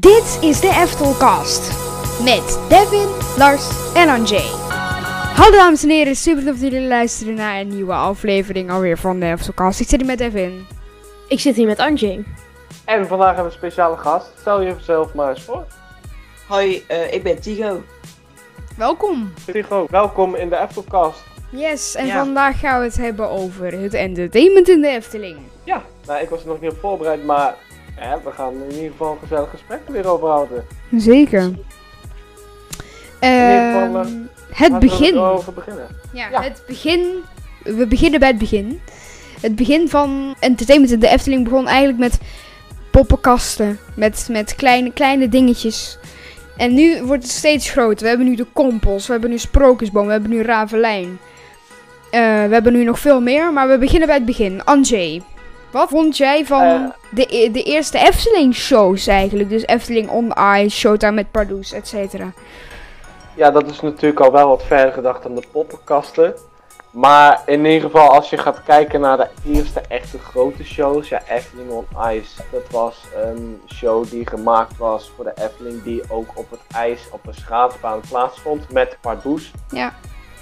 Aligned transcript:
Dit 0.00 0.38
is 0.40 0.60
de 0.60 0.68
Eftelcast 0.68 1.60
met 2.22 2.58
Devin, 2.68 3.08
Lars 3.38 3.94
en 3.94 4.08
Anjay. 4.08 4.50
Hallo 5.34 5.56
dames 5.56 5.82
en 5.82 5.88
heren, 5.88 6.16
super 6.16 6.44
dat 6.44 6.60
jullie 6.60 6.80
luisteren 6.88 7.34
naar 7.34 7.60
een 7.60 7.68
nieuwe 7.68 7.92
aflevering 7.92 8.70
alweer 8.70 8.98
van 8.98 9.20
de 9.20 9.26
Eftelcast. 9.26 9.80
Ik 9.80 9.88
zit 9.88 9.98
hier 10.00 10.08
met 10.08 10.18
Devin. 10.18 10.66
Ik 11.28 11.40
zit 11.40 11.56
hier 11.56 11.66
met 11.66 11.78
Anjay. 11.78 12.24
En 12.84 13.06
vandaag 13.06 13.26
hebben 13.26 13.44
we 13.44 13.50
een 13.50 13.56
speciale 13.56 13.96
gast. 13.96 14.30
Stel 14.40 14.60
je 14.60 14.74
zelf 14.80 15.14
maar 15.14 15.28
eens 15.30 15.42
voor. 15.42 15.64
Hoi, 16.48 16.84
eh, 16.88 17.12
ik 17.12 17.22
ben 17.22 17.40
Tigo. 17.40 17.82
Welkom. 18.76 19.32
Tigo, 19.52 19.86
welkom 19.90 20.34
in 20.34 20.48
de 20.48 20.56
Eftelcast. 20.56 21.20
Yes, 21.50 21.94
en 21.94 22.06
Ja. 22.06 22.18
vandaag 22.24 22.58
gaan 22.60 22.78
we 22.78 22.84
het 22.84 22.96
hebben 22.96 23.30
over 23.30 23.72
het 23.80 23.94
entertainment 23.94 24.68
in 24.68 24.80
de 24.80 24.88
Efteling. 24.88 25.36
Ja, 25.64 25.82
nou 26.06 26.20
ik 26.22 26.28
was 26.28 26.40
er 26.40 26.46
nog 26.48 26.60
niet 26.60 26.70
op 26.70 26.78
voorbereid, 26.80 27.24
maar 27.24 27.54
hè, 27.98 28.16
we 28.24 28.30
gaan 28.30 28.54
in 28.68 28.74
ieder 28.74 28.90
geval 28.90 29.12
een 29.12 29.18
gezellig 29.28 29.50
gesprek 29.50 29.80
er 29.86 29.92
weer 29.92 30.06
over 30.06 30.28
houden. 30.28 30.64
Zeker. 30.96 31.42
ieder 31.42 31.56
geval, 33.20 33.20
Ehm, 33.20 33.96
eh, 33.96 34.04
het 34.52 34.72
we 34.72 34.78
begin. 34.78 35.14
beginnen. 35.54 35.86
Ja, 36.12 36.28
Ja. 36.30 36.42
het 36.42 36.62
begin. 36.66 37.00
We 37.62 37.86
beginnen 37.86 38.20
bij 38.20 38.28
het 38.28 38.38
begin. 38.38 38.80
Het 39.40 39.56
begin 39.56 39.88
van 39.88 40.34
entertainment 40.40 40.92
in 40.92 41.00
de 41.00 41.08
Efteling 41.08 41.44
begon 41.44 41.66
eigenlijk 41.68 41.98
met 41.98 42.18
poppenkasten. 42.90 43.78
Met, 43.94 44.28
met 44.30 44.54
kleine, 44.54 44.92
kleine 44.92 45.28
dingetjes. 45.28 45.98
En 46.56 46.74
nu 46.74 47.02
wordt 47.02 47.22
het 47.22 47.32
steeds 47.32 47.70
groter. 47.70 48.02
We 48.02 48.08
hebben 48.08 48.26
nu 48.26 48.34
de 48.34 48.46
kompels, 48.52 49.06
we 49.06 49.12
hebben 49.12 49.30
nu 49.30 49.38
Sprookjesboom, 49.38 50.06
we 50.06 50.12
hebben 50.12 50.30
nu 50.30 50.42
Ravelijn. 50.42 51.18
Eh, 52.10 52.20
we 52.20 52.52
hebben 52.52 52.72
nu 52.72 52.84
nog 52.84 52.98
veel 52.98 53.20
meer, 53.20 53.52
maar 53.52 53.68
we 53.68 53.78
beginnen 53.78 54.06
bij 54.06 54.16
het 54.16 54.26
begin. 54.26 54.64
Anjay, 54.64 55.22
wat 55.70 55.88
vond 55.88 56.16
jij 56.16 56.46
van 56.46 56.62
Eh. 56.62 56.80
de, 57.10 57.26
e- 57.36 57.50
de 57.50 57.62
eerste 57.62 57.98
Efteling-shows 57.98 59.06
eigenlijk? 59.06 59.48
Dus 59.48 59.66
Efteling 59.66 60.08
on 60.10 60.32
Ice, 60.56 60.76
Showtime 60.76 61.12
met 61.12 61.30
Pardoes, 61.30 61.72
et 61.72 61.88
cetera. 61.88 62.32
Ja, 63.34 63.50
dat 63.50 63.70
is 63.70 63.80
natuurlijk 63.80 64.20
al 64.20 64.32
wel 64.32 64.48
wat 64.48 64.62
verder 64.64 64.92
gedacht 64.92 65.22
dan 65.22 65.34
de 65.34 65.42
poppenkasten. 65.52 66.34
Maar 66.90 67.42
in 67.46 67.64
ieder 67.64 67.90
geval, 67.90 68.08
als 68.14 68.30
je 68.30 68.38
gaat 68.38 68.62
kijken 68.62 69.00
naar 69.00 69.16
de 69.16 69.28
eerste 69.46 69.80
echte 69.88 70.18
grote 70.18 70.64
shows, 70.64 71.08
ja, 71.08 71.22
Efteling 71.28 71.70
on 71.70 71.86
Ice, 72.12 72.42
dat 72.52 72.62
was 72.70 73.04
een 73.24 73.60
show 73.74 74.10
die 74.10 74.28
gemaakt 74.28 74.76
was 74.76 75.12
voor 75.16 75.24
de 75.24 75.32
Efteling, 75.44 75.82
die 75.82 76.02
ook 76.08 76.28
op 76.34 76.50
het 76.50 76.60
ijs 76.74 77.00
op 77.10 77.26
een 77.26 77.34
schaatsbaan 77.34 78.00
plaatsvond 78.08 78.72
met 78.72 78.96
Pardoes. 79.00 79.50
Ja. 79.70 79.94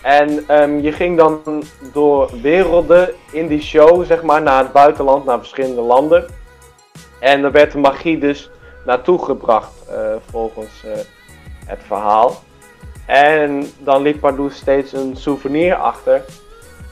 En 0.07 0.45
ehm, 0.49 0.79
je 0.79 0.93
ging 0.93 1.17
dan 1.17 1.63
door 1.93 2.31
werelden 2.43 3.11
in 3.33 3.47
die 3.47 3.63
show, 3.63 4.05
zeg 4.05 4.23
maar, 4.23 4.43
naar 4.43 4.63
het 4.63 4.73
buitenland, 4.73 5.25
naar 5.25 5.39
verschillende 5.39 5.81
landen. 5.81 6.27
En 7.21 7.45
er 7.45 7.53
werd 7.53 7.73
de 7.73 7.79
magie 7.79 8.19
dus 8.19 8.51
naartoe 8.85 9.25
gebracht, 9.25 9.89
eh, 9.89 10.15
volgens 10.31 10.85
eh, 10.85 10.91
het 11.67 11.79
verhaal. 11.87 12.43
En 13.07 13.67
dan 13.79 14.03
liep 14.03 14.21
Pardoes 14.21 14.57
steeds 14.57 14.93
een 14.93 15.17
souvenir 15.17 15.75
achter. 15.75 16.25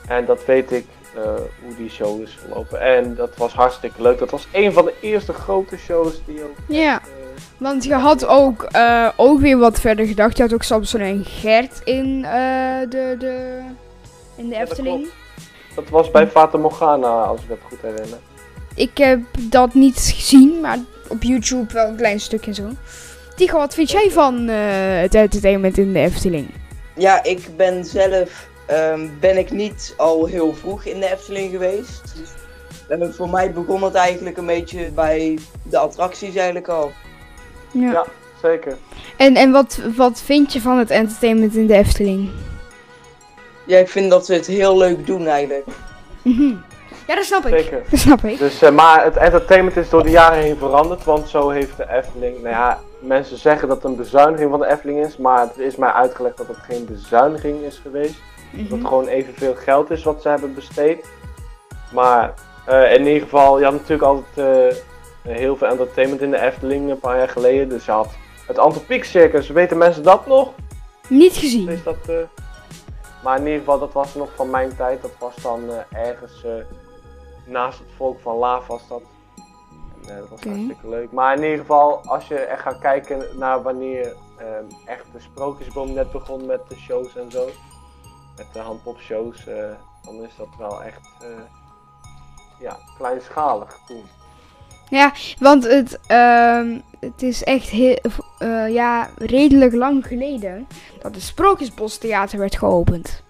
En 0.07 0.25
dat 0.25 0.45
weet 0.45 0.71
ik 0.71 0.85
eh, 1.15 1.23
hoe 1.63 1.75
die 1.77 1.89
show 1.89 2.21
is 2.21 2.37
verlopen. 2.39 2.81
En 2.81 3.15
dat 3.15 3.37
was 3.37 3.53
hartstikke 3.53 4.01
leuk. 4.01 4.19
Dat 4.19 4.31
was 4.31 4.47
een 4.51 4.73
van 4.73 4.85
de 4.85 4.93
eerste 5.01 5.33
grote 5.33 5.77
shows 5.77 6.21
die 6.25 6.43
ook. 6.43 6.55
Ja. 6.67 7.01
eh, 7.01 7.24
Want 7.57 7.83
je 7.83 7.93
had 7.93 8.25
ook, 8.25 8.63
eh, 8.63 9.09
ook 9.15 9.39
weer 9.39 9.57
wat 9.57 9.79
verder 9.79 10.05
gedacht. 10.05 10.37
Je 10.37 10.43
had 10.43 10.53
ook 10.53 10.63
Samson 10.63 10.99
en 10.99 11.25
Gert 11.25 11.81
in, 11.83 12.25
eh, 12.25 12.79
de, 12.89 13.15
de, 13.19 13.59
in 14.35 14.49
de 14.49 14.53
Ja, 14.55 14.59
dat 14.59 14.69
Efteling. 14.69 15.07
dat 15.75 15.89
was 15.89 16.11
bij 16.11 16.27
Fata 16.27 16.57
Morgana, 16.57 17.07
als 17.07 17.41
ik 17.41 17.47
dat 17.49 17.57
goed 17.69 17.81
herinner. 17.81 18.19
ik 18.75 18.97
heb 18.97 19.19
dat 19.39 19.73
niet 19.73 20.13
gezien, 20.15 20.59
maar 20.61 20.77
op 21.07 21.23
YouTube 21.23 21.73
wel 21.73 21.87
een 21.87 21.95
klein 21.95 22.19
stukje 22.19 22.53
zo. 22.53 22.69
Tigo, 23.35 23.57
wat 23.57 23.73
vind 23.73 23.91
jij 23.91 24.11
van 24.11 24.49
eh, 24.49 24.55
het 25.01 25.15
entertainment 25.15 25.77
in 25.77 25.93
de 25.93 25.99
Efteling? 25.99 26.49
Ja, 26.95 27.23
ik 27.23 27.49
ben 27.57 27.85
zelf 27.85 28.47
ehm, 28.65 29.07
ben 29.19 29.37
ik 29.37 29.51
niet 29.51 29.93
al 29.97 30.25
heel 30.25 30.53
vroeg 30.53 30.83
in 30.85 30.99
de 30.99 31.11
Efteling 31.11 31.51
geweest. 31.51 32.01
Eh, 32.87 33.09
voor 33.09 33.29
mij 33.29 33.51
begon 33.51 33.83
het 33.83 33.93
eigenlijk 33.95 34.37
een 34.37 34.45
beetje 34.45 34.91
bij 34.91 35.37
de 35.63 35.77
attracties 35.77 36.35
eigenlijk 36.35 36.67
al. 36.67 36.91
Ja. 37.79 37.91
Ja. 37.91 38.05
Zeker. 38.41 38.77
En, 39.17 39.35
en 39.35 39.51
wat, 39.51 39.79
wat 39.95 40.21
vind 40.21 40.53
je 40.53 40.61
van 40.61 40.77
het 40.77 40.89
entertainment 40.89 41.55
in 41.55 41.67
de 41.67 41.73
Efteling? 41.73 42.29
Ja, 43.65 43.77
ik 43.77 43.89
vind 43.89 44.09
dat 44.09 44.25
ze 44.25 44.33
het 44.33 44.45
heel 44.47 44.77
leuk 44.77 45.05
doen 45.05 45.27
eigenlijk. 45.27 45.65
Mhm. 46.21 46.53
Ja, 47.07 47.15
dat 47.15 47.23
snap 47.23 47.45
ik. 47.45 47.59
Zeker. 47.59 47.83
Dat 47.89 47.99
snap 47.99 48.23
ik. 48.23 48.37
Dus, 48.37 48.61
eh, 48.61 48.71
maar 48.71 49.03
het 49.03 49.17
entertainment 49.17 49.77
is 49.77 49.89
door 49.89 50.03
de 50.03 50.09
jaren 50.09 50.43
heen 50.43 50.57
veranderd, 50.57 51.03
want 51.03 51.29
zo 51.29 51.49
heeft 51.49 51.77
de 51.77 51.85
Efteling, 51.91 52.35
nou 52.37 52.49
ja, 52.55 52.79
mensen 52.99 53.37
zeggen 53.37 53.67
dat 53.67 53.77
het 53.77 53.85
een 53.85 53.95
bezuiniging 53.95 54.49
van 54.49 54.59
de 54.59 54.67
Efteling 54.67 55.05
is, 55.05 55.17
maar 55.17 55.39
het 55.41 55.57
is 55.57 55.75
mij 55.75 55.89
uitgelegd 55.91 56.37
dat 56.37 56.47
het 56.47 56.57
geen 56.67 56.85
bezuiniging 56.85 57.61
is 57.61 57.79
geweest. 57.83 58.15
Dat 58.51 58.61
Mhm. 58.63 58.73
het 58.73 58.87
gewoon 58.87 59.07
evenveel 59.07 59.55
geld 59.55 59.89
is 59.91 60.03
wat 60.03 60.21
ze 60.21 60.29
hebben 60.29 60.53
besteed. 60.53 61.05
Maar 61.93 62.33
eh, 62.65 62.93
in 62.93 63.05
ieder 63.05 63.21
geval, 63.21 63.57
je 63.59 63.63
had 63.63 63.73
natuurlijk 63.73 64.01
altijd 64.01 64.71
eh, 64.71 64.77
heel 65.33 65.55
veel 65.55 65.67
entertainment 65.67 66.21
in 66.21 66.31
de 66.31 66.41
Efteling 66.41 66.89
een 66.89 66.99
paar 66.99 67.17
jaar 67.17 67.29
geleden. 67.29 67.69
Dus 67.69 67.85
je 67.85 67.91
had 67.91 68.13
het 68.47 68.57
Antropiek 68.57 69.03
Circus, 69.03 69.49
weten 69.49 69.77
mensen 69.77 70.03
dat 70.03 70.27
nog? 70.27 70.51
Niet 71.07 71.33
gezien. 71.33 71.69
Is 71.69 71.83
dat, 71.83 72.09
eh, 72.09 72.15
Maar 73.23 73.37
in 73.37 73.45
ieder 73.45 73.59
geval, 73.59 73.79
dat 73.79 73.93
was 73.93 74.15
nog 74.15 74.29
van 74.35 74.49
mijn 74.49 74.75
tijd. 74.75 75.01
Dat 75.01 75.17
was 75.19 75.35
dan 75.35 75.69
eh, 75.69 76.07
ergens 76.07 76.43
eh, 76.43 76.51
naast 77.45 77.79
het 77.79 77.87
volk 77.95 78.19
van 78.19 78.35
Laaf 78.35 78.67
was 78.67 78.87
dat. 78.87 79.01
En, 80.07 80.17
dat 80.17 80.29
was 80.29 80.43
hartstikke 80.43 80.89
leuk. 80.89 81.11
Maar 81.11 81.35
in 81.35 81.43
ieder 81.43 81.59
geval, 81.59 82.01
als 82.05 82.27
je 82.27 82.35
echt 82.35 82.61
gaat 82.61 82.79
kijken 82.79 83.37
naar 83.37 83.61
wanneer 83.61 84.15
echt 84.85 85.05
de 85.13 85.19
Sprookjesboom 85.19 85.93
net 85.93 86.11
begon 86.11 86.45
met 86.45 86.59
de 86.67 86.75
shows 86.75 87.15
en 87.15 87.31
zo. 87.31 87.49
Met 88.37 88.47
de 88.53 88.59
handpopshows, 88.59 89.45
dan 90.01 90.23
is 90.23 90.35
dat 90.37 90.47
wel 90.57 90.83
echt 90.83 91.07
ja, 92.59 92.77
kleinschalig 92.97 93.79
toen. 93.87 94.03
Ja, 94.89 95.13
want 95.39 95.63
het, 95.67 95.99
ehm, 96.07 96.79
het 96.99 97.21
is 97.21 97.43
echt 97.43 97.69
heel, 97.69 97.97
eh, 98.37 98.73
ja, 98.73 99.09
redelijk 99.17 99.73
lang 99.73 100.07
geleden 100.07 100.67
dat 101.01 101.15
het 101.15 101.23
Sprookjesbos 101.23 101.97
Theater 101.97 102.39
werd 102.39 102.57
geopend. 102.57 103.23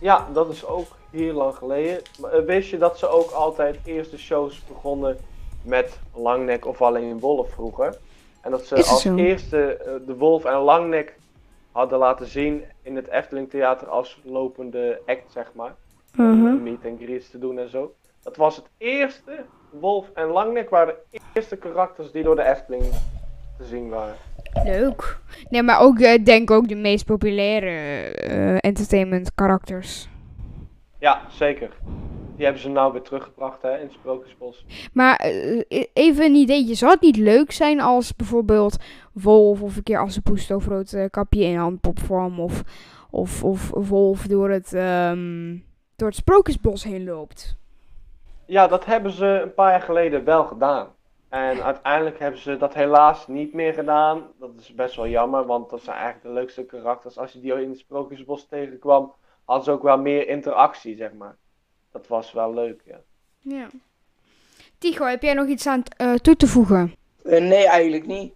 Ja, 0.00 0.26
dat 0.32 0.50
is 0.50 0.66
ook 0.66 0.96
heel 1.10 1.34
lang 1.34 1.54
geleden. 1.54 2.02
Eh, 2.22 2.40
wist 2.46 2.70
je 2.70 2.78
dat 2.78 2.98
ze 2.98 3.08
ook 3.08 3.30
altijd 3.30 3.78
eerst 3.84 4.10
de 4.10 4.18
shows 4.18 4.62
begonnen 4.68 5.16
met 5.62 5.98
Langnek 6.14 6.66
of 6.66 6.82
alleen 6.82 7.20
Wolf 7.20 7.50
vroeger? 7.50 7.98
En 8.40 8.50
dat 8.50 8.66
ze 8.66 8.74
als 8.74 9.02
zo? 9.02 9.14
eerste 9.14 9.76
eh, 9.76 9.92
de 10.06 10.16
Wolf 10.16 10.44
en 10.44 10.58
Langnek 10.58 11.16
hadden 11.72 11.98
laten 11.98 12.26
zien 12.26 12.64
in 12.82 12.96
het 12.96 13.08
Efteling 13.08 13.50
Theater 13.50 13.88
als 13.88 14.20
lopende 14.24 15.00
act, 15.06 15.32
zeg 15.32 15.52
maar. 15.54 15.74
Om 16.18 16.46
een 16.46 16.62
meet 16.62 16.84
and 16.84 17.00
greets 17.00 17.30
te 17.30 17.38
doen 17.38 17.58
en 17.58 17.70
zo. 17.70 17.94
Dat 18.22 18.36
was 18.36 18.56
het 18.56 18.66
eerste. 18.78 19.44
Wolf 19.80 20.10
en 20.14 20.26
Langnek 20.26 20.70
waren 20.70 20.94
de 21.10 21.20
eerste 21.32 21.56
karakters 21.56 22.12
die 22.12 22.22
door 22.22 22.36
de 22.36 22.44
Efteling 22.44 22.84
te 23.58 23.64
zien 23.64 23.88
waren. 23.88 24.14
Leuk. 24.64 25.18
Nee, 25.48 25.62
maar 25.62 25.80
ook, 25.80 25.98
eh, 25.98 26.24
denk 26.24 26.50
ook 26.50 26.68
de 26.68 26.74
meest 26.74 27.04
populaire 27.04 27.68
eh, 27.68 28.56
entertainment 28.60 29.34
karakters. 29.34 30.08
Ja, 30.98 31.20
zeker. 31.30 31.70
Die 32.36 32.44
hebben 32.44 32.62
ze 32.62 32.68
nou 32.68 32.92
weer 32.92 33.02
teruggebracht 33.02 33.62
hè, 33.62 33.76
in 33.76 33.82
het 33.82 33.92
Sprookjesbos. 33.92 34.64
Maar 34.92 35.16
eh, 35.16 35.84
even 35.92 36.24
een 36.24 36.34
ideetje. 36.34 36.74
Zou 36.74 36.92
het 36.92 37.00
niet 37.00 37.16
leuk 37.16 37.52
zijn 37.52 37.80
als 37.80 38.16
bijvoorbeeld 38.16 38.76
Wolf 39.12 39.62
of 39.62 39.76
een 39.76 39.82
keer 39.82 39.98
Assepoest 39.98 40.52
over 40.52 40.72
het 40.72 41.08
kapje 41.10 41.44
in 41.44 41.56
handpopvorm 41.56 42.40
of, 42.40 42.62
of, 43.10 43.44
of 43.44 43.70
Wolf 43.88 44.26
door 44.26 44.50
het, 44.50 44.72
ehm, 44.72 45.56
door 45.96 46.08
het 46.08 46.16
Sprookjesbos 46.16 46.84
heen 46.84 47.04
loopt? 47.04 47.56
Ja, 48.46 48.66
dat 48.66 48.84
hebben 48.84 49.12
ze 49.12 49.40
een 49.42 49.54
paar 49.54 49.70
jaar 49.70 49.82
geleden 49.82 50.24
wel 50.24 50.44
gedaan. 50.44 50.94
En 51.28 51.62
uiteindelijk 51.72 52.18
hebben 52.18 52.40
ze 52.40 52.56
dat 52.56 52.74
helaas 52.74 53.26
niet 53.26 53.52
meer 53.52 53.72
gedaan. 53.74 54.26
Dat 54.38 54.50
is 54.58 54.74
best 54.74 54.96
wel 54.96 55.08
jammer, 55.08 55.46
want 55.46 55.70
dat 55.70 55.82
zijn 55.82 55.96
eigenlijk 55.96 56.26
de 56.26 56.40
leukste 56.40 56.64
karakters. 56.64 57.18
Als 57.18 57.32
je 57.32 57.40
die 57.40 57.62
in 57.62 57.68
het 57.68 57.78
Sprookjesbos 57.78 58.46
tegenkwam, 58.46 59.12
hadden 59.44 59.64
ze 59.64 59.70
ook 59.70 59.82
wel 59.82 59.98
meer 59.98 60.28
interactie, 60.28 60.96
zeg 60.96 61.12
maar. 61.12 61.36
Dat 61.92 62.06
was 62.06 62.32
wel 62.32 62.54
leuk, 62.54 62.82
ja. 62.84 63.00
Ja. 63.40 63.66
Tigo, 64.78 65.04
heb 65.04 65.22
jij 65.22 65.34
nog 65.34 65.46
iets 65.46 65.66
aan 65.66 65.82
eh, 65.96 66.14
toe 66.14 66.36
te 66.36 66.46
voegen? 66.46 66.94
Eh, 67.24 67.40
nee, 67.40 67.68
eigenlijk 67.68 68.06
niet. 68.06 68.32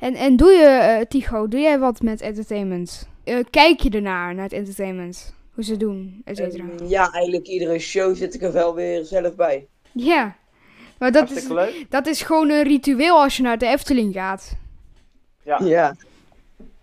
En, 0.00 0.14
en 0.14 0.36
doe 0.36 0.50
je, 0.50 0.66
eh 0.66 1.06
Tigo, 1.06 1.48
doe 1.48 1.60
jij 1.60 1.78
wat 1.78 2.00
met 2.00 2.20
entertainment? 2.20 3.08
Eh, 3.24 3.38
kijk 3.50 3.80
je 3.80 3.90
ernaar, 3.90 4.34
naar 4.34 4.44
het 4.44 4.52
entertainment? 4.52 5.34
Hoe 5.58 5.66
ze 5.66 5.76
doen, 5.76 6.22
et 6.24 6.36
cetera? 6.36 6.64
Ja, 6.86 7.10
eigenlijk 7.12 7.46
iedere 7.46 7.78
show 7.78 8.14
zit 8.16 8.34
ik 8.34 8.42
er 8.42 8.52
wel 8.52 8.74
weer 8.74 9.04
zelf 9.04 9.34
bij. 9.34 9.66
Ja. 9.92 10.36
Maar 10.98 11.12
dat 11.12 11.30
is, 11.30 11.48
leuk. 11.48 11.86
dat 11.90 12.06
is 12.06 12.22
gewoon 12.22 12.50
een 12.50 12.62
ritueel 12.62 13.20
als 13.20 13.36
je 13.36 13.42
naar 13.42 13.58
de 13.58 13.66
Efteling 13.66 14.14
gaat. 14.14 14.56
Ja. 15.42 15.58
Ja. 15.64 15.94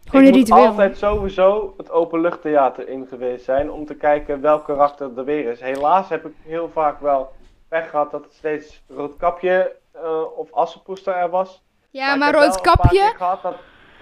Gewoon 0.05 0.21
ik 0.25 0.33
een 0.33 0.39
moet 0.39 0.47
ritueel. 0.47 0.65
altijd 0.67 0.97
sowieso 0.97 1.73
het 1.77 1.91
openluchttheater 1.91 2.89
in 2.89 3.05
geweest 3.09 3.45
zijn 3.45 3.71
om 3.71 3.85
te 3.85 3.95
kijken 3.95 4.41
welk 4.41 4.65
karakter 4.65 5.17
er 5.17 5.25
weer 5.25 5.51
is. 5.51 5.59
Helaas 5.59 6.09
heb 6.09 6.25
ik 6.25 6.33
heel 6.41 6.69
vaak 6.73 6.99
wel 7.01 7.31
pech 7.67 7.89
gehad 7.89 8.11
dat 8.11 8.23
het 8.23 8.33
steeds 8.33 8.81
Roodkapje 8.87 9.75
eh 9.91 10.21
of 10.37 10.51
Assepoester 10.51 11.13
er 11.15 11.29
was. 11.29 11.61
Ja, 11.89 12.11
ik 12.13 12.17
maar 12.19 12.27
heb 12.27 12.35
wel 12.35 12.45
rood 12.45 12.55
een 12.55 12.61
paar 12.61 12.75
kapje. 12.75 12.99
keer 12.99 13.13
gehad 13.17 13.41
dat 13.41 13.55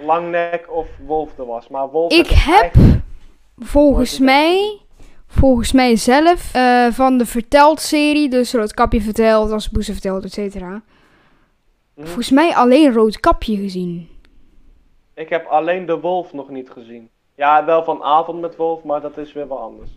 Langnek 0.05 0.65
of 0.71 0.87
Wolf 1.05 1.37
er 1.37 1.45
was. 1.45 1.67
Maar 1.67 1.89
Wolf 1.89 2.11
Ik 2.11 2.27
heb- 2.29 2.61
eigenlijk- 2.61 3.01
Volgens 3.57 4.19
mij, 4.19 4.79
volgens 5.27 5.71
mij 5.71 5.95
zelf, 5.95 6.53
eh, 6.53 6.87
van 6.91 7.17
de 7.17 7.25
Verteld-serie, 7.25 8.29
dus 8.29 8.53
Roodkapje 8.53 9.01
verteld, 9.01 9.51
als 9.51 9.69
Boeze 9.69 9.91
verteld, 9.91 10.23
et 10.23 10.33
cetera. 10.33 10.83
Mhm. 11.95 12.05
Volgens 12.05 12.29
mij 12.29 12.55
alleen 12.55 12.93
Roodkapje 12.93 13.55
gezien. 13.55 14.09
Ik 15.15 15.29
heb 15.29 15.45
alleen 15.45 15.85
de 15.85 15.99
Wolf 15.99 16.33
nog 16.33 16.49
niet 16.49 16.69
gezien. 16.69 17.09
Ja, 17.35 17.65
wel 17.65 17.83
van 17.83 18.03
avond 18.03 18.41
met 18.41 18.55
Wolf, 18.55 18.83
maar 18.83 19.01
dat 19.01 19.17
is 19.17 19.33
weer 19.33 19.47
wel 19.47 19.59
anders. 19.59 19.89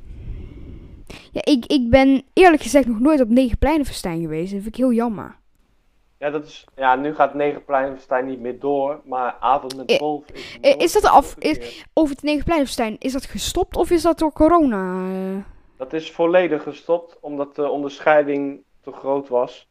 Ja, 1.33 1.41
ik, 1.45 1.67
ik 1.67 1.91
ben 1.91 2.23
eerlijk 2.33 2.63
gezegd 2.63 2.87
nog 2.87 3.01
nooit 3.01 3.21
op 3.21 3.29
Negenpleinenfestijn 3.29 4.21
geweest. 4.21 4.53
Dat 4.53 4.63
vind 4.63 4.75
ik 4.75 4.77
heel 4.77 4.93
jammer. 4.93 5.37
Ja, 6.19 6.31
dat 6.31 6.45
is, 6.45 6.65
ja 6.77 6.95
nu 6.97 7.15
gaat 7.15 7.35
Negenpleinenfestijn 7.35 8.27
niet 8.27 8.41
meer 8.41 8.59
door, 8.59 9.01
maar 9.05 9.37
avond 9.41 9.77
met 9.77 9.99
Wolf 9.99 10.25
is... 10.33 10.59
is 10.77 10.93
dat 10.93 11.05
af- 11.05 11.35
teruggekeerd. 11.35 11.85
Over 11.93 12.15
het 12.15 12.23
Negenpleinenfestijn, 12.25 12.97
is 12.99 13.13
dat 13.13 13.25
gestopt 13.25 13.77
of 13.77 13.91
is 13.91 14.03
dat 14.03 14.19
door 14.19 14.33
corona? 14.33 15.09
eh? 15.11 15.37
Dat 15.77 15.93
is 15.93 16.13
volledig 16.13 16.63
gestopt, 16.63 17.19
omdat 17.21 17.55
de 17.55 17.69
onderscheiding 17.69 18.63
te 18.81 18.93
groot 18.93 19.29
was. 19.29 19.69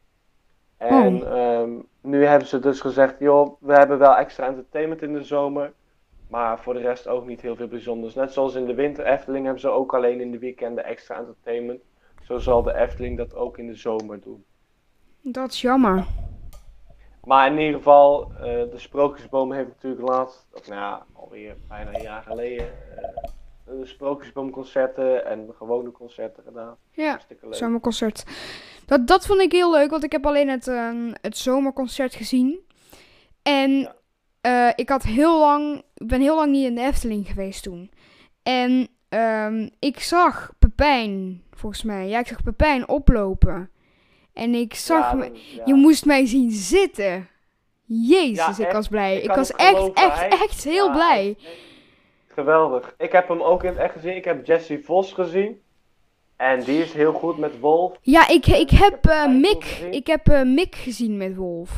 En 0.77 1.23
Oh. 1.23 1.37
ehm, 1.37 1.71
nu 2.01 2.25
hebben 2.25 2.47
ze 2.47 2.59
dus 2.59 2.81
gezegd, 2.81 3.15
joh, 3.19 3.55
we 3.59 3.73
hebben 3.73 3.97
wel 3.99 4.15
extra 4.15 4.45
entertainment 4.47 5.01
in 5.01 5.13
de 5.13 5.23
zomer. 5.23 5.73
Maar 6.29 6.59
voor 6.59 6.73
de 6.73 6.79
rest 6.79 7.07
ook 7.07 7.25
niet 7.27 7.41
heel 7.41 7.55
veel 7.55 7.67
bijzonders. 7.67 8.13
Net 8.13 8.33
zoals 8.33 8.55
in 8.55 8.65
de 8.65 8.73
winter 8.73 9.05
Efteling 9.05 9.43
hebben 9.43 9.61
ze 9.61 9.69
ook 9.69 9.93
alleen 9.93 10.21
in 10.21 10.31
de 10.31 10.39
weekenden 10.39 10.85
extra 10.85 11.15
entertainment. 11.17 11.81
Zo 12.23 12.37
zal 12.37 12.63
de 12.63 12.73
Efteling 12.75 13.17
dat 13.17 13.35
ook 13.35 13.57
in 13.57 13.67
de 13.67 13.75
zomer 13.75 14.19
doen. 14.21 14.43
Dat 15.21 15.51
is 15.51 15.61
jammer. 15.61 16.05
Maar 17.25 17.47
in 17.51 17.59
ieder 17.59 17.77
geval, 17.77 18.31
eh, 18.31 18.41
de 18.43 18.71
Sprookjesboom 18.75 19.51
heeft 19.51 19.67
natuurlijk 19.67 20.07
laatst, 20.09 20.47
of 20.53 20.67
nou 20.67 20.79
ja, 20.81 21.05
alweer 21.13 21.55
bijna 21.67 21.93
een 21.95 22.01
jaar 22.01 22.21
geleden, 22.23 22.67
eh, 22.67 23.23
de 23.65 23.85
Sprookjesboomconcerten 23.85 25.25
en 25.25 25.49
gewone 25.57 25.91
concerten 25.91 26.43
gedaan. 26.43 26.75
Ja, 26.91 27.19
zomerconcert. 27.49 28.23
Dat, 28.85 29.07
dat 29.07 29.25
vond 29.25 29.41
ik 29.41 29.51
heel 29.51 29.71
leuk, 29.71 29.89
want 29.89 30.03
ik 30.03 30.11
heb 30.11 30.25
alleen 30.25 30.49
het, 30.49 30.67
ehm, 30.67 31.13
het 31.21 31.37
zomerconcert 31.37 32.15
gezien. 32.15 32.59
En 33.41 33.71
Ja. 33.71 33.95
eh, 34.41 34.71
ik 34.75 34.89
had 34.89 35.03
heel 35.03 35.39
lang, 35.39 35.83
ben 35.93 36.21
heel 36.21 36.35
lang 36.35 36.51
niet 36.51 36.65
in 36.65 36.75
de 36.75 36.81
Efteling 36.81 37.27
geweest 37.27 37.63
toen. 37.63 37.91
En 38.43 38.87
ehm, 39.09 39.69
ik 39.79 39.99
zag 39.99 40.51
Pepijn, 40.59 41.43
volgens 41.51 41.83
mij. 41.83 42.07
Ja, 42.07 42.19
ik 42.19 42.27
zag 42.27 42.43
Pepijn 42.43 42.87
oplopen. 42.87 43.69
En 44.35 44.55
ik 44.55 44.73
zag, 44.75 45.11
Ja, 45.11 45.13
me- 45.13 45.31
ja. 45.33 45.61
je 45.65 45.73
moest 45.73 46.05
mij 46.05 46.25
zien 46.25 46.51
zitten. 46.51 47.27
Jezus, 47.85 48.57
Ja, 48.57 48.67
ik 48.67 48.71
was 48.73 48.87
blij. 48.87 49.21
Ik 49.21 49.31
was 49.31 49.51
echt, 49.51 49.69
geloven. 49.69 49.93
echt, 49.95 50.41
echt 50.41 50.63
heel 50.63 50.91
blij. 50.91 51.35
echt, 51.39 51.53
Geweldig. 52.27 52.93
Ik 52.97 53.11
heb 53.11 53.27
hem 53.27 53.41
ook 53.41 53.63
in 53.63 53.69
het 53.69 53.77
echt 53.77 53.93
gezien. 53.93 54.15
Ik 54.15 54.25
heb 54.25 54.45
Jesse 54.45 54.81
Vos 54.83 55.13
gezien. 55.13 55.61
En 56.35 56.63
die 56.63 56.81
is 56.81 56.93
heel 56.93 57.13
goed 57.13 57.37
met 57.37 57.59
Wolf. 57.59 57.97
Ja, 58.01 58.27
ik, 58.27 58.45
ik 58.47 58.69
heb 58.69 58.81
eh, 58.93 58.99
Pepijn 59.01 59.39
Mick, 59.39 59.63
gezien. 59.63 59.93
ik 59.93 60.07
heb 60.07 60.27
eh, 60.29 60.41
Mick 60.41 60.75
gezien 60.75 61.17
met 61.17 61.35
Wolf. 61.35 61.71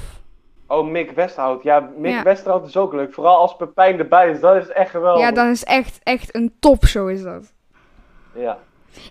Oh, 0.67 0.87
Mick 0.87 1.11
Westhout. 1.11 1.63
Ja, 1.63 1.89
Mick 1.97 2.11
Ja. 2.11 2.23
Westhout 2.23 2.67
is 2.67 2.77
ook 2.77 2.93
leuk. 2.93 3.13
Vooral 3.13 3.37
als 3.37 3.55
Pepijn 3.55 3.99
erbij 3.99 4.29
is. 4.31 4.39
Dat 4.39 4.55
is 4.55 4.67
echt 4.67 4.89
geweldig. 4.89 5.21
Ja, 5.21 5.31
dan 5.31 5.49
is 5.49 5.63
echt, 5.63 5.99
echt 6.03 6.35
een 6.35 6.55
topshow 6.59 7.09
is 7.09 7.23
dat. 7.23 7.53
Ja. 8.35 8.57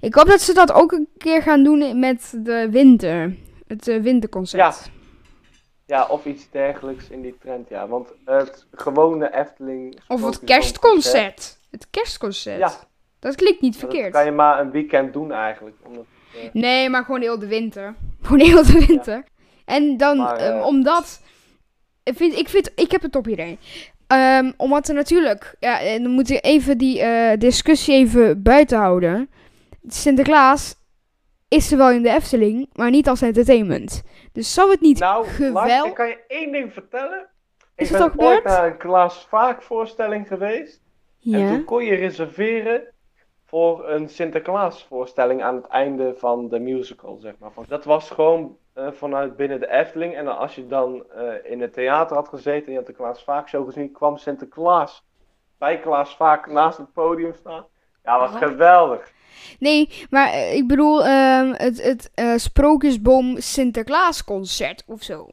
Ik 0.00 0.14
hoop 0.14 0.26
dat 0.26 0.40
ze 0.40 0.54
dat 0.54 0.72
ook 0.72 0.92
een 0.92 1.08
keer 1.18 1.42
gaan 1.42 1.62
doen 1.64 1.98
met 1.98 2.34
de 2.42 2.68
winter. 2.70 3.36
Het 3.66 3.88
eh, 3.88 4.00
winterconcert. 4.00 4.90
Ja, 5.86 6.06
of 6.06 6.24
iets 6.24 6.50
dergelijks 6.50 7.08
in 7.08 7.22
die 7.22 7.36
trend, 7.40 7.68
ja. 7.68 7.88
Want 7.88 8.12
het 8.24 8.66
gewone 8.72 9.34
Efteling... 9.34 10.00
Of 10.08 10.24
het 10.24 10.44
kerstconcert. 10.44 11.58
Het 11.70 11.86
kerstconcert. 11.90 12.58
Ja. 12.58 12.72
Dat 13.18 13.34
klinkt 13.34 13.60
niet 13.60 13.72
Dat 13.72 13.80
verkeerd. 13.80 14.12
kan 14.12 14.24
je 14.24 14.30
maar 14.30 14.60
een 14.60 14.70
weekend 14.70 15.12
doen 15.12 15.32
eigenlijk. 15.32 15.76
Omdat, 15.86 16.04
eh, 16.34 16.48
Nee, 16.52 16.90
maar 16.90 17.04
gewoon 17.04 17.20
heel 17.20 17.38
de 17.38 17.46
winter. 17.46 17.94
Gewoon 18.22 18.46
heel 18.46 18.64
de 18.64 18.84
winter. 18.86 19.24
En 19.64 19.96
dan, 19.96 20.16
Maar, 20.16 20.36
ehm, 20.36 20.58
eh, 20.58 20.66
omdat... 20.66 21.20
Ik 22.02 22.16
vind, 22.16 22.38
ik 22.38 22.48
vind, 22.48 22.72
ik 22.74 22.90
heb 22.90 23.02
het 23.02 23.16
op 23.16 23.28
iedereen. 23.28 23.58
Ehm, 24.06 24.52
omdat 24.56 24.88
er 24.88 24.94
natuurlijk, 24.94 25.56
ja, 25.60 25.80
en 25.80 26.02
dan 26.02 26.12
moet 26.12 26.30
ik 26.30 26.44
even 26.44 26.78
die 26.78 27.02
discussie 27.38 27.94
even 27.94 28.42
buiten 28.42 28.78
houden. 28.78 29.30
Sinterklaas 29.88 30.74
is 31.48 31.72
er 31.72 31.78
wel 31.78 31.90
in 31.90 32.02
de 32.02 32.10
Efteling, 32.10 32.68
maar 32.72 32.90
niet 32.90 33.08
als 33.08 33.22
entertainment. 33.22 34.02
Dus 34.32 34.54
zou 34.54 34.70
het 34.70 34.80
niet 34.80 34.98
nou, 34.98 35.26
geweld- 35.26 35.54
Lars, 35.68 35.84
ik 35.84 35.94
kan 35.94 36.08
je 36.08 36.24
één 36.28 36.52
ding 36.52 36.72
vertellen. 36.72 37.28
Is 37.74 37.90
ik 37.90 37.96
het 37.96 38.12
ben 38.16 38.26
ooit 38.26 38.44
naar 38.44 38.66
een 38.66 38.76
Klaas 38.76 39.26
Vaak 39.28 39.62
voorstelling 39.62 40.26
geweest. 40.28 40.82
En 41.24 41.38
Ja. 41.38 41.48
toen 41.48 41.64
kon 41.64 41.84
je 41.84 41.94
reserveren 41.94 42.82
voor 43.44 43.88
een 43.88 44.08
Sinterklaas 44.08 44.84
voorstelling 44.88 45.42
aan 45.42 45.54
het 45.56 45.66
einde 45.66 46.14
van 46.16 46.48
de 46.48 46.58
musical, 46.58 47.16
zeg 47.16 47.34
maar. 47.38 47.50
Dat 47.68 47.84
was 47.84 48.10
gewoon 48.10 48.56
eh, 48.72 48.88
vanuit 48.92 49.36
binnen 49.36 49.60
de 49.60 49.70
Efteling. 49.70 50.14
En 50.16 50.38
als 50.38 50.54
je 50.54 50.66
dan 50.66 51.04
eh, 51.10 51.50
in 51.52 51.60
het 51.60 51.72
theater 51.72 52.16
had 52.16 52.28
gezeten 52.28 52.66
en 52.66 52.70
je 52.72 52.78
had 52.78 52.86
de 52.86 52.92
Klaas 52.92 53.24
Vaak 53.24 53.48
show 53.48 53.66
gezien, 53.66 53.92
kwam 53.92 54.16
Sinterklaas 54.16 55.04
bij 55.58 55.80
Klaas 55.80 56.16
Vaak 56.16 56.46
naast 56.50 56.78
het 56.78 56.92
podium 56.92 57.34
staan. 57.34 57.66
Ja, 58.04 58.18
was 58.18 58.30
Wat? 58.32 58.42
geweldig. 58.42 59.12
Nee, 59.58 60.06
maar 60.10 60.28
eh, 60.28 60.54
ik 60.54 60.66
bedoel 60.66 61.04
ehm, 61.04 61.52
het, 61.52 61.82
het 61.82 62.10
eh, 62.14 62.32
Sprookjesboom 62.36 63.40
Sinterklaas 63.40 64.24
concert 64.24 64.84
of 64.86 65.02
zo. 65.02 65.28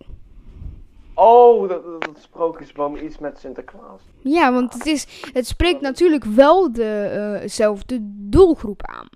Oh, 1.15 1.69
dat, 1.69 1.83
dat, 1.83 2.01
dat 2.01 2.17
sprookjesboom 2.21 2.95
iets 2.95 3.17
met 3.17 3.39
Sinterklaas. 3.39 4.01
Ja, 4.23 4.53
want 4.53 4.73
het, 4.73 4.85
is, 4.85 5.29
het 5.33 5.47
spreekt 5.47 5.81
natuurlijk 5.81 6.23
wel 6.23 6.71
dezelfde 6.73 7.97
doelgroep 8.01 8.85
aan. 8.85 9.09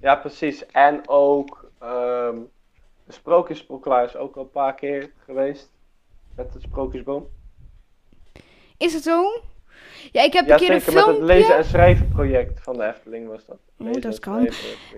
Ja, 0.00 0.16
precies. 0.16 0.66
En 0.66 1.08
ook 1.08 1.70
ehm 1.78 2.36
de 3.04 4.02
is 4.04 4.16
ook 4.16 4.36
al 4.36 4.42
een 4.42 4.50
paar 4.50 4.74
keer 4.74 5.12
geweest. 5.24 5.70
Met 6.36 6.52
het 6.52 6.62
Sprookjesboom. 6.62 7.26
Is 8.76 8.94
het 8.94 9.02
zo? 9.02 9.42
Ja, 10.12 10.22
ik 10.22 10.32
heb 10.32 10.46
Ja, 10.46 10.52
een 10.52 10.58
keer 10.58 10.68
een. 10.68 10.74
Met 10.74 10.84
het 10.84 10.94
filmpje... 10.94 11.24
lezen 11.24 11.56
en 11.56 11.64
schrijven 11.64 12.08
project 12.08 12.60
van 12.62 12.76
de 12.76 12.84
Efteling 12.86 13.28
was 13.28 13.44
dat. 13.46 13.58
Oh, 13.78 13.92
dat 14.00 14.18
kan. 14.18 14.48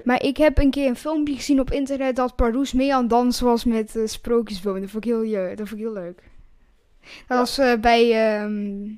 Maar 0.04 0.22
ik 0.22 0.36
heb 0.36 0.58
een 0.58 0.70
keer 0.70 0.86
een 0.88 0.96
filmpje 0.96 1.34
gezien 1.34 1.60
op 1.60 1.70
internet 1.70 2.16
dat 2.16 2.36
Pardoes 2.36 2.72
mee 2.72 2.94
aan 2.94 3.00
het 3.00 3.10
dansen 3.10 3.46
was 3.46 3.64
met 3.64 3.96
eh 3.96 4.02
Sprookjesboom. 4.06 4.81
Dat 4.81 4.90
vond 4.90 5.04
ik 5.04 5.10
heel, 5.10 5.22
je- 5.22 5.48
dat 5.56 5.69
vond 5.69 5.81
ik 5.81 5.86
heel 5.86 5.92
leuk. 5.92 6.22
Dat 7.00 7.10
Ja. 7.28 7.36
was 7.36 7.58
eh, 7.58 7.72
bij, 7.81 8.12
ehm, 8.36 8.88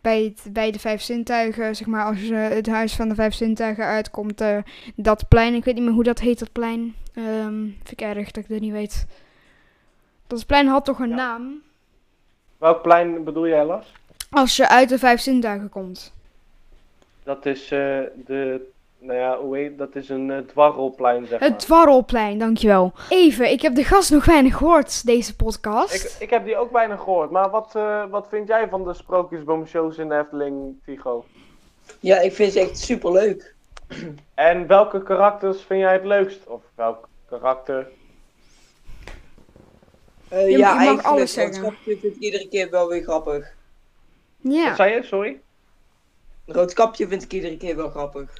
bij, 0.00 0.22
het, 0.22 0.52
bij 0.52 0.70
de 0.70 0.78
Vijf 0.78 1.00
Zintuigen, 1.02 1.76
zeg 1.76 1.86
maar, 1.86 2.04
als 2.06 2.20
je 2.22 2.34
het 2.34 2.66
huis 2.66 2.94
van 2.94 3.08
de 3.08 3.14
Vijf 3.14 3.34
Zintuigen 3.34 3.84
uitkomt, 3.84 4.40
eh, 4.40 4.58
dat 4.96 5.28
plein. 5.28 5.54
Ik 5.54 5.64
weet 5.64 5.74
niet 5.74 5.84
meer 5.84 5.92
hoe 5.92 6.02
dat 6.02 6.18
heet, 6.20 6.38
dat 6.38 6.52
plein. 6.52 6.94
Ehm 7.14 7.54
vind 7.62 7.90
ik 7.92 8.00
erg 8.00 8.30
dat 8.30 8.44
ik 8.44 8.50
dat 8.50 8.60
niet 8.60 8.72
weet. 8.72 9.06
Dat 10.26 10.46
plein 10.46 10.66
had 10.66 10.84
toch 10.84 10.98
een 10.98 11.08
Ja. 11.08 11.14
naam? 11.14 11.62
Welk 12.58 12.82
plein 12.82 13.24
bedoel 13.24 13.48
jij, 13.48 13.64
Lars? 13.64 13.92
Als 14.32 14.56
je 14.56 14.68
uit 14.68 14.88
de 14.88 14.98
Vijf 14.98 15.20
Zintuigen 15.20 15.68
komt. 15.68 16.12
Dat 17.22 17.46
is 17.46 17.62
eh, 17.62 17.98
de. 18.26 18.70
Nou 18.98 19.18
ja, 19.18 19.38
hoe 19.38 19.56
heet 19.56 19.78
dat? 19.78 19.96
is 19.96 20.08
een 20.08 20.30
eh, 20.30 20.38
dwarrelplein, 20.38 21.26
zeg 21.26 21.40
Het 21.40 21.48
maar. 21.50 21.58
Dwarrelplein, 21.58 22.38
dankjewel. 22.38 22.92
Even, 23.08 23.50
ik 23.50 23.62
heb 23.62 23.74
de 23.74 23.84
gast 23.84 24.10
nog 24.10 24.24
weinig 24.24 24.56
gehoord, 24.56 25.06
deze 25.06 25.36
podcast. 25.36 25.94
Ik, 26.04 26.16
ik 26.22 26.30
heb 26.30 26.44
die 26.44 26.56
ook 26.56 26.70
bijna 26.72 26.96
gehoord. 26.96 27.30
Maar 27.30 27.50
wat, 27.50 27.72
eh, 27.76 28.04
wat 28.10 28.26
vind 28.28 28.48
jij 28.48 28.68
van 28.68 28.84
de 28.84 28.94
Sprookjesboom-shows 28.94 29.98
in 29.98 30.08
de 30.08 30.18
Efteling, 30.18 30.74
Tigo? 30.84 31.24
Ja, 32.00 32.20
ik 32.20 32.32
vind 32.32 32.52
ze 32.52 32.60
echt 32.60 32.78
super 32.78 33.12
leuk. 33.12 33.54
En 34.34 34.66
welke 34.66 35.02
karakters 35.02 35.62
vind 35.62 35.80
jij 35.80 35.92
het 35.92 36.04
leukst? 36.04 36.46
Of 36.46 36.62
welk 36.74 37.08
karakter? 37.28 37.88
Eh, 40.28 40.50
Je- 40.50 40.50
ja, 40.50 40.56
je 40.56 40.58
mag 40.58 40.76
eigenlijk, 40.76 41.06
alles 41.06 41.32
zeggen. 41.32 41.62
Roodkapje 41.62 41.98
vind 41.98 42.14
ik 42.14 42.20
iedere 42.20 42.48
keer 42.48 42.70
wel 42.70 42.88
weer 42.88 43.02
grappig. 43.02 43.54
Ja. 44.42 44.66
Wat 44.66 44.76
zei 44.76 44.94
je? 44.94 45.02
Sorry? 45.02 45.40
Roodkapje 46.46 47.08
vind 47.08 47.22
ik 47.22 47.32
iedere 47.32 47.56
keer 47.56 47.76
wel 47.76 47.90
grappig. 47.90 48.30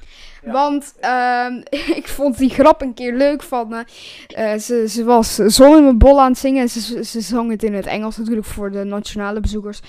Ja. 0.43 0.51
Want 0.51 0.93
ehm, 0.99 1.53
ik 1.99 2.07
vond 2.07 2.37
die 2.37 2.49
grap 2.49 2.81
een 2.81 2.93
keer 2.93 3.13
leuk 3.13 3.43
van... 3.43 3.73
eh, 3.73 4.53
eh, 4.53 4.59
ze, 4.59 4.87
ze 4.89 5.03
was 5.03 5.35
zon 5.35 5.77
in 5.77 5.83
mijn 5.83 5.97
bol 5.97 6.21
aan 6.21 6.29
het 6.29 6.37
zingen. 6.39 6.61
En 6.61 6.69
ze, 6.69 7.03
ze 7.03 7.21
zong 7.21 7.51
het 7.51 7.63
in 7.63 7.73
het 7.73 7.85
Engels 7.85 8.17
natuurlijk 8.17 8.47
voor 8.47 8.71
de 8.71 8.83
nationale 8.83 9.39
bezoekers. 9.39 9.79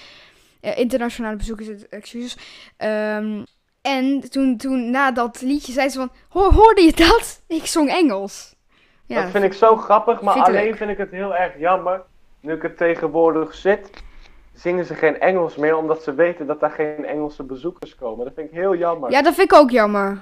Eh, 0.61 0.79
internationale 0.79 1.37
bezoekers, 1.37 1.69
excuses. 1.89 2.37
Ehm, 2.77 3.43
en 3.83 4.31
toen, 4.31 4.57
toen 4.57 4.91
na 4.91 5.11
dat 5.13 5.41
liedje 5.41 5.73
zei 5.73 5.89
ze 5.89 5.99
van... 5.99 6.11
"Ho- 6.29 6.51
hoorde 6.53 6.83
je 6.83 6.93
dat? 6.93 7.43
Ik 7.47 7.67
zong 7.67 7.91
Engels. 7.91 8.55
Ja, 9.07 9.23
dat 9.23 9.31
vind 9.31 9.45
ik 9.45 9.53
zo 9.53 9.77
grappig, 9.77 10.21
maar 10.21 10.35
vind 10.35 10.47
alleen 10.47 10.65
leuk. 10.65 10.77
vind 10.77 10.91
ik 10.91 10.99
het 10.99 11.11
heel 11.11 11.35
erg 11.37 11.59
jammer. 11.59 12.03
Nu 12.41 12.53
ik 12.53 12.63
het 12.63 12.77
tegenwoordig 12.77 13.55
zit, 13.55 13.91
zingen 14.55 14.85
ze 14.85 14.95
geen 14.95 15.21
Engels 15.21 15.57
meer, 15.57 15.77
omdat 15.77 16.03
ze 16.03 16.15
weten 16.15 16.47
dat 16.47 16.61
daar 16.61 16.71
geen 16.71 17.07
Engelse 17.07 17.43
bezoekers 17.43 17.95
komen. 17.95 18.25
Dat 18.25 18.35
vind 18.35 18.49
ik 18.51 18.55
heel 18.59 18.75
jammer. 18.77 19.11
ja, 19.11 19.23
dat 19.23 19.35
vind 19.35 19.53
ik 19.53 19.59
ook 19.59 19.71
jammer. 19.71 20.21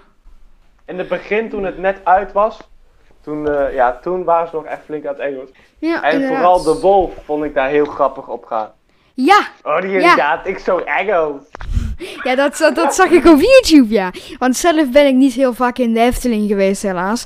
In 0.87 0.99
het 0.99 1.09
begin, 1.09 1.49
toen 1.51 1.65
het 1.65 1.79
net 1.79 2.01
uit 2.05 2.33
was, 2.33 2.71
Toen, 3.21 3.49
eh, 3.49 3.75
ja, 3.75 3.99
toen 4.03 4.25
waren 4.25 4.49
ze 4.49 4.55
nog 4.57 4.65
echt 4.65 4.81
flink 4.85 5.07
aan 5.07 5.13
het 5.15 5.23
Engels. 5.23 5.51
Ja, 5.79 6.03
En 6.03 6.13
inderdaad. 6.13 6.37
vooral 6.39 6.63
de 6.63 6.81
wolf 6.81 7.15
vond 7.25 7.45
ik 7.45 7.55
daar 7.55 7.69
heel 7.69 7.85
grappig 7.85 8.29
op 8.29 8.45
gaan. 8.45 8.71
Ja, 9.15 9.41
Oh, 9.63 9.81
die 9.81 9.91
Ja. 9.91 9.97
inderdaad, 10.01 10.47
ik 10.47 10.59
zo 10.59 10.79
Engels. 10.79 11.43
ja 12.25 12.35
dat, 12.35 12.57
dat, 12.57 12.75
dat 12.75 12.95
zag 12.95 13.11
ik 13.11 13.25
op 13.27 13.41
YouTube, 13.41 13.95
ja. 13.95 14.11
Want 14.39 14.57
zelf 14.57 14.91
ben 14.91 15.07
ik 15.07 15.15
niet 15.15 15.33
heel 15.33 15.53
vaak 15.55 15.79
in 15.79 15.93
de 15.95 16.01
Efteling 16.01 16.49
geweest, 16.49 16.83
helaas. 16.83 17.25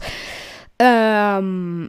Ehm, 0.76 1.86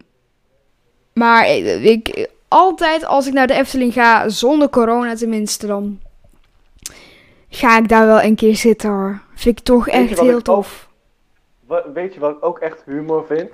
maar 1.13 1.47
ik- 1.49 2.29
altijd 2.47 3.05
als 3.05 3.27
ik 3.27 3.33
naar 3.33 3.47
de 3.47 3.53
Efteling 3.53 3.93
ga, 3.93 4.29
zonder 4.29 4.69
corona 4.69 5.15
tenminste, 5.15 5.67
dan 5.67 5.99
ga 7.49 7.77
ik 7.77 7.89
daar 7.89 8.05
wel 8.05 8.21
een 8.21 8.35
keer 8.35 8.55
zitten 8.55 8.89
hoor. 8.89 9.21
Vind 9.35 9.59
ik 9.59 9.65
toch 9.65 9.87
echt 9.87 10.19
heel 10.19 10.41
tof. 10.41 10.87
Weet 11.93 12.13
je 12.13 12.19
wat 12.19 12.31
ik 12.31 12.45
ook 12.45 12.59
echt 12.59 12.83
humor 12.85 13.25
vind? 13.27 13.49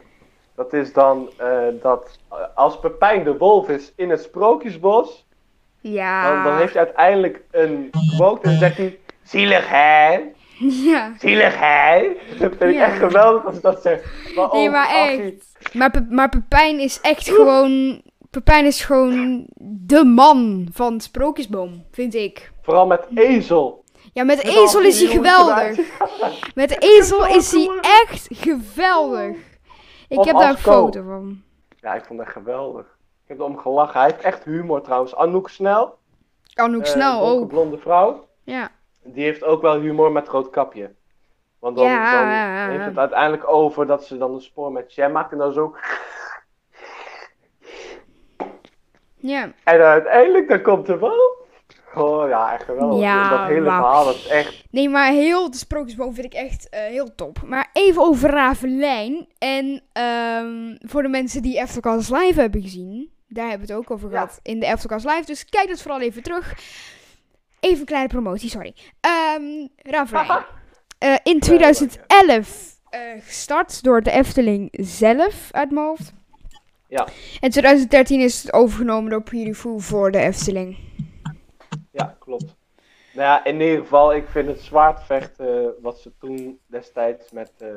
Dat 0.56 0.74
is 0.74 0.94
dan 0.94 1.30
eh, 1.38 1.48
dat 1.82 2.20
eh, 2.32 2.38
als 2.56 2.80
Pepijn 2.80 3.24
de 3.24 3.38
wolf 3.38 3.70
is 3.70 3.94
in 3.96 4.10
het 4.10 4.22
sprookjesbos, 4.22 5.26
Ja. 5.82 6.34
dan, 6.34 6.44
dan 6.44 6.58
heeft 6.58 6.74
hij 6.74 6.84
uiteindelijk 6.86 7.42
een 7.52 7.90
quote 8.16 8.50
en 8.50 8.58
zegt 8.58 8.78
hij, 8.78 9.00
zielig 9.24 9.70
hè, 9.70 10.20
Ja. 10.60 11.14
zielig 11.20 11.54
hè. 11.60 12.08
Dat 12.40 12.52
vind 12.58 12.62
ik 12.72 12.74
Ja. 12.74 12.86
echt 12.86 12.98
geweldig 12.98 13.46
als 13.46 13.62
dat 13.62 13.82
zegt. 13.82 14.06
Maar 14.36 14.50
Nee, 14.52 14.70
maar 14.70 14.88
echt. 14.88 15.18
hij- 15.18 15.38
Maar, 15.74 15.92
Pe- 15.92 16.08
maar 16.10 16.30
Pepijn 16.30 16.80
is 16.80 17.02
echt 17.02 17.30
gewoon. 17.30 18.02
Pepijn 18.34 18.66
is 18.66 18.84
gewoon 18.84 19.46
de 19.60 20.04
man 20.06 20.68
van 20.72 21.02
Sprookjesboom, 21.02 21.86
vind 21.92 22.14
ik. 22.14 22.52
Vooral 22.62 22.86
met 22.88 23.06
ezel. 23.16 23.84
Ja, 24.14 24.24
met 24.24 24.44
Met 24.44 24.46
ezel 24.56 24.82
is 24.92 25.02
hij 25.02 25.10
geweldig. 25.12 25.78
Met 26.56 26.82
ezel 26.82 27.26
is 27.28 27.52
hij 27.52 27.70
echt 27.82 28.28
geweldig. 28.30 29.36
Ik 30.08 30.18
Of 30.20 30.26
heb 30.26 30.38
daar 30.38 30.50
een 30.50 30.62
Ko. 30.62 30.72
foto 30.72 31.04
van. 31.04 31.42
Ja, 31.82 31.94
ik 31.94 32.06
vond 32.06 32.20
dat 32.20 32.28
geweldig. 32.28 32.86
Ik 33.24 33.28
heb 33.30 33.40
erom 33.40 33.58
gelachen. 33.58 34.00
Hij 34.00 34.10
heeft 34.10 34.24
echt 34.24 34.44
humor 34.44 34.82
trouwens. 34.82 35.16
Anouk 35.16 35.50
Snel, 35.50 35.98
Anouk 36.54 36.82
eh, 36.84 36.92
Snel 36.92 37.22
ook. 37.28 37.48
blonde 37.48 37.78
vrouw, 37.78 38.28
Ja. 38.44 38.72
die 39.04 39.24
heeft 39.24 39.44
ook 39.44 39.62
wel 39.62 39.80
humor 39.80 40.12
met 40.12 40.28
rood 40.28 40.50
kapje. 40.50 40.92
Want 41.60 41.76
dan, 41.78 41.86
Ja. 41.86 42.20
dan 42.60 42.70
heeft 42.72 42.86
het 42.86 42.98
uiteindelijk 42.98 43.48
over 43.50 43.86
dat 43.88 44.06
ze 44.06 44.18
dan 44.18 44.34
een 44.34 44.42
spoor 44.42 44.72
met 44.72 44.94
jam 44.94 45.12
maakt 45.12 45.32
en 45.32 45.38
dan 45.38 45.54
zo... 45.54 45.76
Ja. 49.24 49.44
En 49.64 49.82
uiteindelijk 49.82 50.48
dan 50.50 50.62
komt 50.62 50.88
er 50.88 51.00
wel... 51.00 51.42
Oh 51.96 52.28
ja, 52.30 52.54
echt 52.54 52.64
geweldig. 52.64 53.02
Ja, 53.02 53.30
dat 53.30 53.48
hele 53.48 53.64
verhaal, 53.64 54.06
dat 54.06 54.16
is 54.16 54.28
echt... 54.28 54.64
Nee, 54.72 54.90
maar 54.90 55.12
heel 55.12 55.52
de 55.52 55.58
Sprookjesboom 55.58 56.14
vind 56.14 56.26
ik 56.26 56.34
echt 56.34 56.70
eh, 56.70 56.82
heel 56.82 57.16
top. 57.16 57.42
Maar 57.46 57.70
even 57.74 58.02
over 58.02 58.30
Ravelijn. 58.30 59.28
En 59.38 59.84
ehm, 59.92 60.76
voor 60.80 61.02
de 61.02 61.08
mensen 61.08 61.42
die 61.42 61.58
Eftercast 61.60 62.10
Live 62.12 62.40
hebben 62.40 62.62
gezien. 62.62 63.12
Daar 63.28 63.50
hebben 63.50 63.68
we 63.68 63.74
het 63.74 63.82
ook 63.82 63.92
over 63.92 64.10
Ja. 64.12 64.16
gehad 64.20 64.40
in 64.44 64.60
de 64.60 64.66
Eftercast 64.66 65.06
Live. 65.06 65.26
Dus 65.26 65.46
kijk 65.46 65.68
dat 65.68 65.82
vooral 65.82 66.02
even 66.02 66.24
terug. 66.24 66.54
Even 67.60 67.80
een 67.80 67.86
kleine 67.86 68.08
promotie, 68.10 68.50
sorry. 68.50 68.76
Ehm 69.02 69.68
Ravelijn. 69.78 70.46
Eh, 70.98 71.16
in 71.24 71.40
2011 71.40 72.72
eh, 72.90 73.00
gestart 73.26 73.84
door 73.84 74.02
de 74.02 74.12
Efteling 74.12 74.68
zelf 74.72 75.48
uit 75.52 75.72
mijn 75.72 75.86
hoofd. 75.86 76.14
Ja. 76.94 77.08
En 77.40 77.50
2013 77.50 78.20
is 78.20 78.44
het 78.44 78.54
overgenomen 78.54 79.12
door 79.12 79.22
Purifu 79.22 79.82
voor 79.82 80.12
de 80.12 80.18
Efteling. 80.18 80.78
Ja, 81.92 82.16
klopt. 82.20 82.56
Nou 83.14 83.28
ja, 83.28 83.46
in 83.46 83.62
ieder 83.62 83.80
geval, 83.80 84.14
ik 84.14 84.28
vind 84.28 84.48
het 84.48 84.60
zwaardvechten 84.62 85.74
wat 85.82 86.00
ze 86.00 86.12
toen 86.20 86.60
destijds 86.68 87.32
met 87.32 87.52
eh 87.58 87.68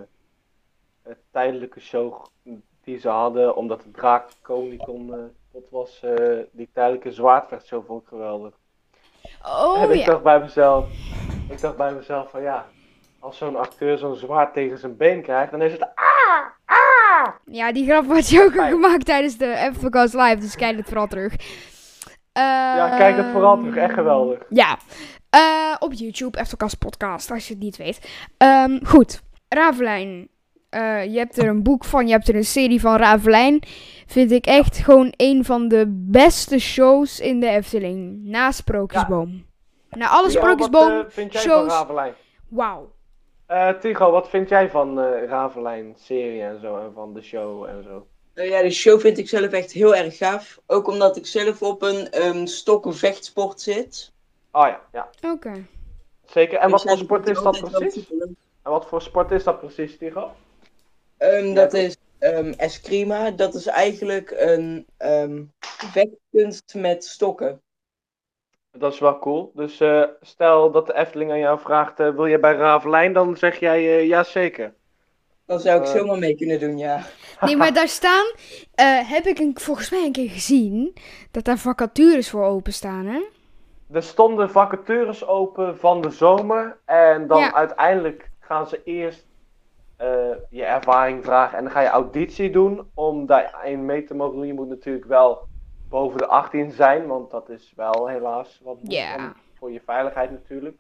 het 1.03 1.19
tijdelijke 1.31 1.81
show 1.81 2.25
die 2.85 2.99
ze 2.99 3.09
hadden, 3.09 3.57
omdat 3.57 3.83
de 3.83 3.91
draak 3.91 4.29
de 4.29 4.35
koning 4.43 4.85
kon, 4.85 5.15
eh, 5.15 5.19
dat 5.53 5.63
was 5.71 6.03
eh, 6.03 6.39
die 6.51 6.69
tijdelijke 6.73 7.13
zwaardvechtshow 7.13 7.87
vond 7.87 8.03
ik 8.03 8.09
geweldig. 8.09 8.55
Oh 9.45 9.83
en 9.83 9.91
ik 9.91 9.99
ja. 9.99 10.07
dacht 10.07 10.23
bij 10.23 10.41
mezelf, 10.41 10.89
ik 11.51 11.61
dacht 11.61 11.77
bij 11.77 11.93
mezelf 11.93 12.31
van 12.31 12.43
ja, 12.43 12.67
als 13.19 13.39
zo'n 13.39 13.57
acteur 13.57 13.99
zo'n 13.99 14.17
zwaard 14.17 14.53
tegen 14.53 14.79
zijn 14.79 14.97
been 14.97 15.23
krijgt, 15.23 15.51
dan 15.51 15.63
is 15.63 15.73
het 15.73 15.95
Ja, 17.51 17.73
die 17.73 17.87
grap 17.87 18.05
wordt 18.05 18.29
je 18.29 18.43
ook 18.43 18.57
al 18.59 18.69
gemaakt 18.69 19.05
tijdens 19.05 19.37
de 19.37 19.47
Eftercast 19.55 20.15
Live, 20.15 20.37
dus 20.39 20.57
kijk 20.57 20.77
het 20.77 20.87
vooral 20.87 21.07
terug. 21.07 21.33
ja, 22.33 22.97
kijk 22.97 23.17
het 23.17 23.27
vooral 23.33 23.57
terug, 23.59 23.77
echt 23.77 23.95
geweldig. 23.95 24.39
Ja, 24.49 24.79
Eh, 25.31 25.75
op 25.79 25.93
YouTube, 25.93 26.39
Eftercast 26.39 26.79
Podcast, 26.79 27.31
als 27.31 27.49
je 27.49 27.55
het 27.55 27.63
niet 27.63 27.77
weet. 27.77 28.11
Ehm, 28.37 28.85
goed, 28.85 29.23
Ravelijn. 29.49 30.29
Eh, 30.71 31.05
je 31.05 31.19
hebt 31.19 31.39
er 31.39 31.49
een 31.49 31.63
boek 31.63 31.85
van, 31.85 32.07
je 32.07 32.13
hebt 32.13 32.29
er 32.29 32.35
een 32.35 32.45
serie 32.45 32.81
van 32.81 32.97
Ravelijn. 32.97 33.63
Vind 34.07 34.31
ik 34.31 34.47
echt 34.47 34.77
gewoon 34.79 35.13
een 35.17 35.45
van 35.45 35.69
de 35.69 35.85
beste 35.89 36.59
shows 36.59 37.21
in 37.21 37.41
de 37.41 37.49
Efteling. 37.49 38.25
Na 38.25 38.51
Sprookjesboom. 38.51 39.45
Na 39.91 40.09
alle 40.09 40.25
Ja, 40.27 40.31
Sprookjesboom, 40.39 40.89
wat 40.97 41.05
eh, 41.07 41.11
vind 41.11 41.33
jij 41.33 41.43
shows. 41.43 41.73
van 41.73 41.79
Ravelijn? 41.81 42.13
wauw. 42.49 42.93
Eh 43.47 43.69
Tigo, 43.79 44.11
wat 44.11 44.29
vind 44.29 44.49
jij 44.49 44.71
van 44.71 45.01
eh 45.01 45.29
Ravelijn 45.29 45.95
serie 45.99 46.43
en 46.43 46.61
zo 46.61 46.79
en 46.79 46.93
van 46.93 47.15
de 47.15 47.23
show 47.23 47.65
en 47.65 47.83
zo? 47.83 48.07
Nou 48.35 48.49
ja, 48.49 48.63
de 48.63 48.71
show 48.71 49.01
vind 49.01 49.19
ik 49.19 49.29
zelf 49.29 49.53
echt 49.53 49.73
heel 49.73 49.95
erg 49.95 50.17
gaaf. 50.17 50.61
Ook 50.67 50.89
omdat 50.89 51.17
ik 51.17 51.27
zelf 51.27 51.63
op 51.63 51.83
een 51.83 52.27
um, 52.27 52.47
stokkenvechtsport 52.47 53.61
zit. 53.61 54.13
Oh 54.53 54.67
ja, 54.67 54.81
ja. 54.93 55.09
Oké. 55.33 55.67
Zeker. 56.25 56.59
En 56.59 56.71
wat 56.71 56.83
voor 56.83 56.99
sport 56.99 57.29
is 57.29 57.43
dat 57.43 57.61
precies? 57.71 58.09
En 58.63 58.71
wat 58.71 58.87
voor 58.87 59.03
sport 59.03 59.31
is 59.31 59.45
dat 59.45 59.59
precies, 59.59 59.99
Tigo? 59.99 60.31
Ehm, 61.17 61.47
Ja, 61.47 61.55
dat 61.55 61.71
toch? 61.71 61.81
is 61.81 61.97
ehm, 62.19 62.53
eskrima. 62.57 63.31
Dat 63.31 63.55
is 63.55 63.67
eigenlijk 63.67 64.31
een 64.37 64.87
ehm 64.97 65.43
vechtkunst 65.61 66.75
met 66.75 67.05
stokken. 67.05 67.61
Dat 68.79 68.93
is 68.93 68.99
wel 68.99 69.19
cool. 69.19 69.51
Dus 69.55 69.81
eh, 69.81 70.03
stel 70.21 70.71
dat 70.71 70.87
de 70.87 70.95
Efteling 70.95 71.31
aan 71.31 71.39
jou 71.39 71.59
vraagt, 71.61 72.01
eh, 72.01 72.11
wil 72.11 72.27
je 72.27 72.39
bij 72.39 72.55
Ravelijn? 72.55 73.13
Dan 73.13 73.37
zeg 73.37 73.61
jij 73.61 73.79
eh, 73.99 74.07
ja 74.07 74.23
zeker. 74.23 74.75
Dan 75.47 75.61
zou 75.61 75.81
ik 75.81 75.87
zomaar 75.87 76.19
mee 76.19 76.37
kunnen 76.37 76.61
doen, 76.61 76.79
ja. 76.79 77.01
Nee, 77.41 77.57
maar 77.57 77.73
daar 77.81 77.89
staan, 77.89 78.27
eh, 78.75 79.11
heb 79.11 79.25
ik 79.25 79.39
een, 79.39 79.57
volgens 79.61 79.91
mij 79.91 80.05
een 80.05 80.13
keer 80.13 80.31
gezien, 80.31 80.95
dat 81.31 81.45
daar 81.45 81.59
vacatures 81.59 82.31
voor 82.31 82.45
openstaan, 82.45 83.07
hè? 83.07 83.21
Er 83.93 84.03
stonden 84.03 84.51
vacatures 84.51 85.27
open 85.27 85.79
van 85.79 86.01
de 86.01 86.11
zomer. 86.11 86.79
En 86.85 87.27
dan 87.27 87.39
Ja. 87.39 87.55
uiteindelijk 87.55 88.31
gaan 88.41 88.67
ze 88.69 88.81
eerst 88.85 89.27
eh, 89.97 90.09
je 90.51 90.65
ervaring 90.65 91.25
vragen. 91.25 91.59
En 91.59 91.65
dan 91.65 91.73
ga 91.73 91.81
je 91.81 91.89
auditie 91.89 92.51
doen 92.51 92.91
om 92.95 93.27
daarin 93.27 93.85
mee 93.85 94.05
te 94.05 94.15
mogen 94.15 94.37
doen. 94.37 94.47
Je 94.47 94.55
moet 94.55 94.69
natuurlijk 94.69 95.07
wel 95.07 95.47
boven 95.97 96.19
de 96.19 96.27
18 96.27 96.71
zijn. 96.71 97.07
Want 97.07 97.31
dat 97.31 97.49
is 97.49 97.73
wel 97.77 98.07
helaas 98.09 98.61
wat 98.65 98.79
voor 99.59 99.71
je 99.73 99.81
veiligheid 99.81 100.31
natuurlijk. 100.31 100.77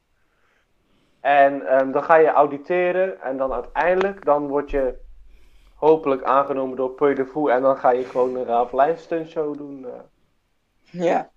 En 1.20 1.66
ehm, 1.66 1.90
dan 1.90 2.02
ga 2.02 2.16
je 2.16 2.28
auditeren. 2.28 3.20
En 3.20 3.36
dan 3.36 3.52
uiteindelijk 3.52 4.24
dan 4.24 4.48
word 4.48 4.70
je 4.70 4.94
hopelijk 5.74 6.22
aangenomen 6.22 6.76
door 6.76 6.90
Puy 6.90 7.14
de 7.14 7.26
Fou. 7.26 7.50
En 7.50 7.62
dan 7.62 7.76
ga 7.76 7.90
je 7.90 8.04
gewoon 8.04 8.36
een 8.36 8.44
Ravelijn 8.44 8.98
stuntshow 8.98 9.56
doen. 9.56 9.86
eh. 9.86 10.00
Ja. 11.04 11.30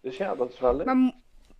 Dus 0.00 0.16
ja, 0.16 0.34
dat 0.34 0.52
is 0.52 0.60
wel 0.60 0.74
leuk. 0.76 0.86
Maar 0.86 1.12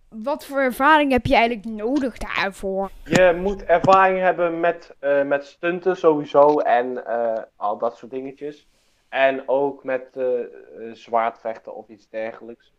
wat 0.09 0.45
voor 0.45 0.59
ervaring 0.59 1.11
heb 1.11 1.25
je 1.25 1.35
eigenlijk 1.35 1.65
nodig 1.65 2.17
daarvoor? 2.17 2.89
Je 3.03 3.39
moet 3.41 3.63
ervaring 3.63 4.19
hebben 4.19 4.59
met, 4.59 4.95
eh, 4.99 5.23
met 5.23 5.45
stunten 5.45 5.97
sowieso 5.97 6.59
en 6.59 7.05
eh, 7.05 7.43
al 7.55 7.77
dat 7.77 7.97
soort 7.97 8.11
dingetjes. 8.11 8.67
En 9.13 9.43
ook 9.45 9.83
met 9.83 10.09
eh, 10.13 10.39
eh, 10.39 10.47
zwaardvechten 10.93 11.75
of 11.75 11.87
iets 11.87 12.09
dergelijks. 12.09 12.73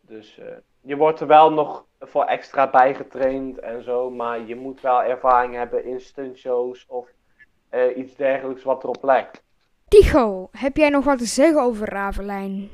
Dus 0.00 0.38
eh, 0.38 0.46
je 0.80 0.96
wordt 0.96 1.20
er 1.20 1.26
wel 1.26 1.52
nog 1.52 1.84
voor 2.00 2.24
extra 2.24 2.70
bijgetraind 2.70 3.58
en 3.58 3.82
zo, 3.82 4.10
maar 4.10 4.46
je 4.46 4.56
moet 4.56 4.80
wel 4.80 5.02
ervaring 5.02 5.54
hebben 5.54 5.84
in 5.84 6.00
stuntshows 6.00 6.84
of 6.88 7.08
eh, 7.68 7.96
iets 7.96 8.16
dergelijks 8.16 8.62
wat 8.62 8.82
erop 8.82 9.02
lijkt. 9.02 9.42
Tigo, 9.88 10.48
heb 10.52 10.76
jij 10.76 10.88
nog 10.88 11.04
wat 11.04 11.18
te 11.18 11.26
zeggen 11.26 11.62
over 11.62 11.88
Ravelijn? 11.88 12.68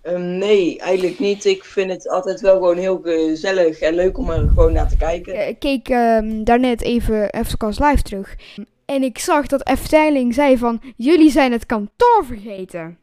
Ehm, 0.00 0.38
nee, 0.38 0.78
eigenlijk 0.78 1.18
niet. 1.18 1.44
Ik 1.44 1.64
vind 1.64 1.90
het 1.90 2.08
altijd 2.08 2.40
wel 2.40 2.54
gewoon 2.54 2.76
heel 2.76 3.00
gezellig 3.02 3.80
en 3.80 3.94
leuk 3.94 4.18
om 4.18 4.30
er 4.30 4.48
gewoon 4.48 4.72
naar 4.72 4.88
te 4.88 4.96
kijken. 4.96 5.48
Ik 5.48 5.58
keek 5.58 5.88
ehm, 5.88 6.44
daarnet 6.44 6.82
even 6.82 7.30
Eftercast 7.30 7.80
Live 7.80 8.02
terug. 8.02 8.36
En 8.84 9.02
ik 9.02 9.18
zag 9.18 9.46
dat 9.46 9.66
Efteling 9.68 10.34
zei 10.34 10.58
van, 10.58 10.80
jullie 10.96 11.30
zijn 11.30 11.52
het 11.52 11.66
kantoor 11.66 12.24
vergeten. 12.24 12.98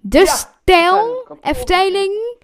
De 0.00 0.18
Ja, 0.18 0.34
kantoor. 0.64 1.38
Efteling, 1.40 2.36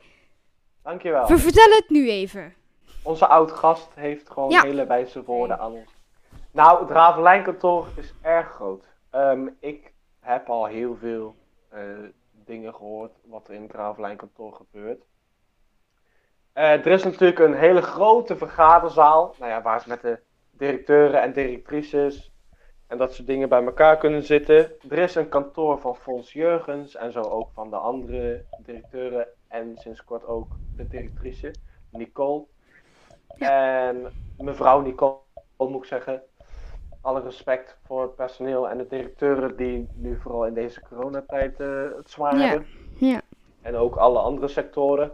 Dankjewel. 0.82 1.26
we 1.26 1.38
vertellen 1.38 1.76
het 1.76 1.90
nu 1.90 2.10
even. 2.10 2.54
Onze 3.02 3.26
oud-gast 3.26 3.88
heeft 3.94 4.30
gewoon 4.30 4.50
Ja. 4.50 4.62
hele 4.62 4.86
wijze 4.86 5.24
woorden 5.24 5.58
aan 5.58 5.72
ons. 5.72 5.90
Nou, 6.50 6.80
het 6.80 6.90
Ravelijnkantoor 6.90 7.86
is 7.96 8.14
erg 8.22 8.48
groot. 8.48 8.84
Ehm, 9.10 9.48
ik 9.60 9.92
heb 10.20 10.48
al 10.48 10.64
heel 10.66 10.96
veel 11.00 11.34
eh, 11.68 11.80
dingen 12.44 12.74
gehoord 12.74 13.12
wat 13.24 13.48
er 13.48 13.54
in 13.54 13.62
het 13.62 13.72
Ravelijnkantoor 13.72 14.52
gebeurt. 14.52 15.02
Eh, 16.52 16.70
er 16.72 16.86
is 16.86 17.04
natuurlijk 17.04 17.38
een 17.38 17.54
hele 17.54 17.82
grote 17.82 18.36
vergaderzaal, 18.36 19.34
nou 19.38 19.50
ja, 19.50 19.62
waar 19.62 19.80
ze 19.80 19.88
met 19.88 20.02
de 20.02 20.18
directeuren 20.50 21.22
en 21.22 21.32
directrices 21.32 22.31
en 22.92 22.98
dat 22.98 23.14
soort 23.14 23.26
dingen 23.26 23.48
bij 23.48 23.62
elkaar 23.64 23.96
kunnen 23.98 24.22
zitten. 24.22 24.72
Er 24.88 24.98
is 24.98 25.14
een 25.14 25.28
kantoor 25.28 25.78
van 25.78 25.96
Fons 25.96 26.32
Jurgens 26.32 26.94
en 26.96 27.12
zo 27.12 27.20
ook 27.20 27.50
van 27.54 27.70
de 27.70 27.76
andere 27.76 28.44
directeuren 28.58 29.28
en 29.48 29.72
sinds 29.76 30.04
kort 30.04 30.26
ook 30.26 30.56
de 30.76 30.88
directrice, 30.88 31.54
Nicole. 31.90 32.44
En 33.38 34.12
mevrouw 34.36 34.80
Nicole, 34.80 35.16
moet 35.56 35.74
ik 35.82 35.84
zeggen. 35.84 36.22
Alle 37.00 37.20
respect 37.20 37.78
voor 37.86 38.02
het 38.02 38.14
personeel 38.14 38.68
en 38.68 38.78
de 38.78 38.86
directeuren 38.86 39.56
die 39.56 39.88
nu 39.92 40.18
vooral 40.20 40.46
in 40.46 40.54
deze 40.54 40.80
coronatijd 40.80 41.60
eh, 41.60 41.82
het 41.96 42.10
zwaar 42.10 42.36
Ja. 42.38 42.46
hebben. 42.46 42.66
Ja. 42.94 43.20
En 43.62 43.76
ook 43.76 43.96
alle 43.96 44.18
andere 44.18 44.48
sectoren. 44.48 45.12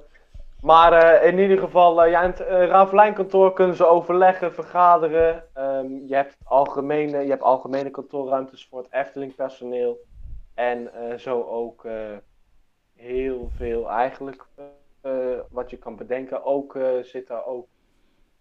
Maar 0.61 0.93
eh, 0.93 1.29
in 1.29 1.39
ieder 1.39 1.59
geval, 1.59 2.03
eh, 2.05 2.11
ja, 2.11 2.23
in 2.23 2.31
het 2.31 2.41
uh, 2.41 2.47
Ravelijn-kantoor 2.47 3.53
kunnen 3.53 3.77
ze 3.77 3.87
overleggen, 3.87 4.55
vergaderen. 4.55 5.45
Ehm, 5.55 6.07
je, 6.07 6.15
hebt 6.15 6.37
algemene, 6.45 7.19
je 7.19 7.31
hebt 7.31 7.43
algemene 7.43 7.91
kantoorruimtes 7.91 8.67
voor 8.69 8.79
het 8.79 8.93
Efteling-personeel. 8.93 9.99
En 10.55 10.93
eh, 10.93 11.19
zo 11.19 11.43
ook 11.43 11.85
eh, 11.85 12.17
heel 12.95 13.49
veel 13.57 13.91
eigenlijk 13.91 14.47
eh, 15.01 15.41
wat 15.51 15.71
je 15.71 15.77
kan 15.77 15.97
bedenken. 15.97 16.45
Ook 16.45 16.77
eh, 16.77 17.03
zit 17.03 17.27
daar 17.27 17.45
ook 17.45 17.67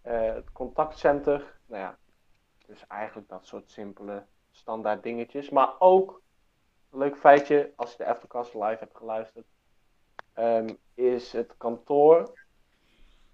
eh, 0.02 0.34
het 0.34 0.52
contactcenter. 0.52 1.58
Nou 1.66 1.82
ja, 1.82 1.98
dus 2.66 2.86
eigenlijk 2.86 3.28
dat 3.28 3.46
soort 3.46 3.70
simpele 3.70 4.24
standaard 4.50 5.02
dingetjes. 5.02 5.50
Maar 5.50 5.74
ook, 5.78 6.22
leuk 6.90 7.16
feitje, 7.16 7.72
als 7.76 7.90
je 7.90 7.96
de 7.96 8.04
Eftelcast 8.10 8.54
live 8.54 8.76
hebt 8.78 8.96
geluisterd 8.96 9.46
ehm, 10.38 10.68
is 10.94 11.32
het 11.32 11.54
kantoor, 11.56 12.32